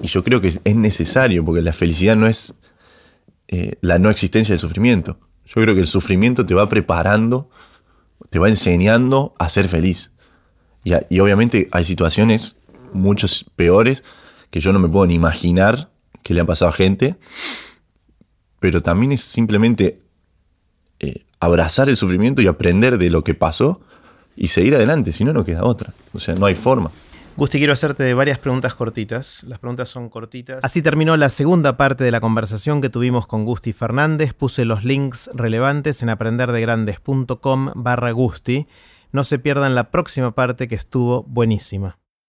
Y 0.00 0.08
yo 0.08 0.24
creo 0.24 0.40
que 0.40 0.48
es 0.64 0.76
necesario, 0.76 1.44
porque 1.44 1.62
la 1.62 1.72
felicidad 1.72 2.16
no 2.16 2.26
es 2.26 2.54
eh, 3.54 3.76
la 3.82 3.98
no 3.98 4.08
existencia 4.08 4.54
del 4.54 4.60
sufrimiento. 4.60 5.18
Yo 5.44 5.60
creo 5.60 5.74
que 5.74 5.82
el 5.82 5.86
sufrimiento 5.86 6.46
te 6.46 6.54
va 6.54 6.70
preparando, 6.70 7.50
te 8.30 8.38
va 8.38 8.48
enseñando 8.48 9.34
a 9.38 9.50
ser 9.50 9.68
feliz. 9.68 10.10
Y, 10.84 11.20
obviamente 11.20 11.68
hay 11.70 11.84
situaciones 11.84 12.56
muchos 12.94 13.44
peores 13.54 14.04
que 14.50 14.60
yo 14.60 14.72
no 14.72 14.78
me 14.78 14.88
puedo 14.88 15.04
ni 15.04 15.14
imaginar 15.14 15.90
que 16.22 16.32
le 16.32 16.40
han 16.40 16.46
pasado 16.46 16.70
a 16.70 16.72
gente, 16.72 17.16
pero 18.58 18.80
también 18.80 19.12
es 19.12 19.20
simplemente 19.20 20.00
eh, 20.98 21.26
abrazar 21.38 21.90
el 21.90 21.98
sufrimiento 21.98 22.40
y 22.40 22.46
aprender 22.46 22.96
de 22.96 23.10
lo 23.10 23.22
que 23.22 23.34
pasó 23.34 23.82
y 24.34 24.48
seguir 24.48 24.76
adelante, 24.76 25.12
si 25.12 25.24
no, 25.24 25.34
no 25.34 25.44
queda 25.44 25.62
otra. 25.64 25.92
O 26.14 26.18
sea, 26.18 26.34
no 26.36 26.46
hay 26.46 26.54
forma. 26.54 26.90
Gusti, 27.34 27.58
quiero 27.58 27.72
hacerte 27.72 28.12
varias 28.12 28.38
preguntas 28.38 28.74
cortitas. 28.74 29.42
Las 29.44 29.58
preguntas 29.58 29.88
son 29.88 30.10
cortitas. 30.10 30.62
Así 30.62 30.82
terminó 30.82 31.16
la 31.16 31.30
segunda 31.30 31.76
parte 31.78 32.04
de 32.04 32.10
la 32.10 32.20
conversación 32.20 32.80
que 32.82 32.90
tuvimos 32.90 33.26
con 33.26 33.44
Gusti 33.44 33.72
Fernández. 33.72 34.34
Puse 34.34 34.66
los 34.66 34.84
links 34.84 35.30
relevantes 35.34 36.02
en 36.02 36.10
aprenderdegrandes.com 36.10 37.72
barra 37.74 38.10
Gusti. 38.10 38.66
No 39.12 39.24
se 39.24 39.38
pierdan 39.38 39.74
la 39.74 39.90
próxima 39.90 40.34
parte 40.34 40.68
que 40.68 40.74
estuvo 40.74 41.22
buenísima. 41.22 42.01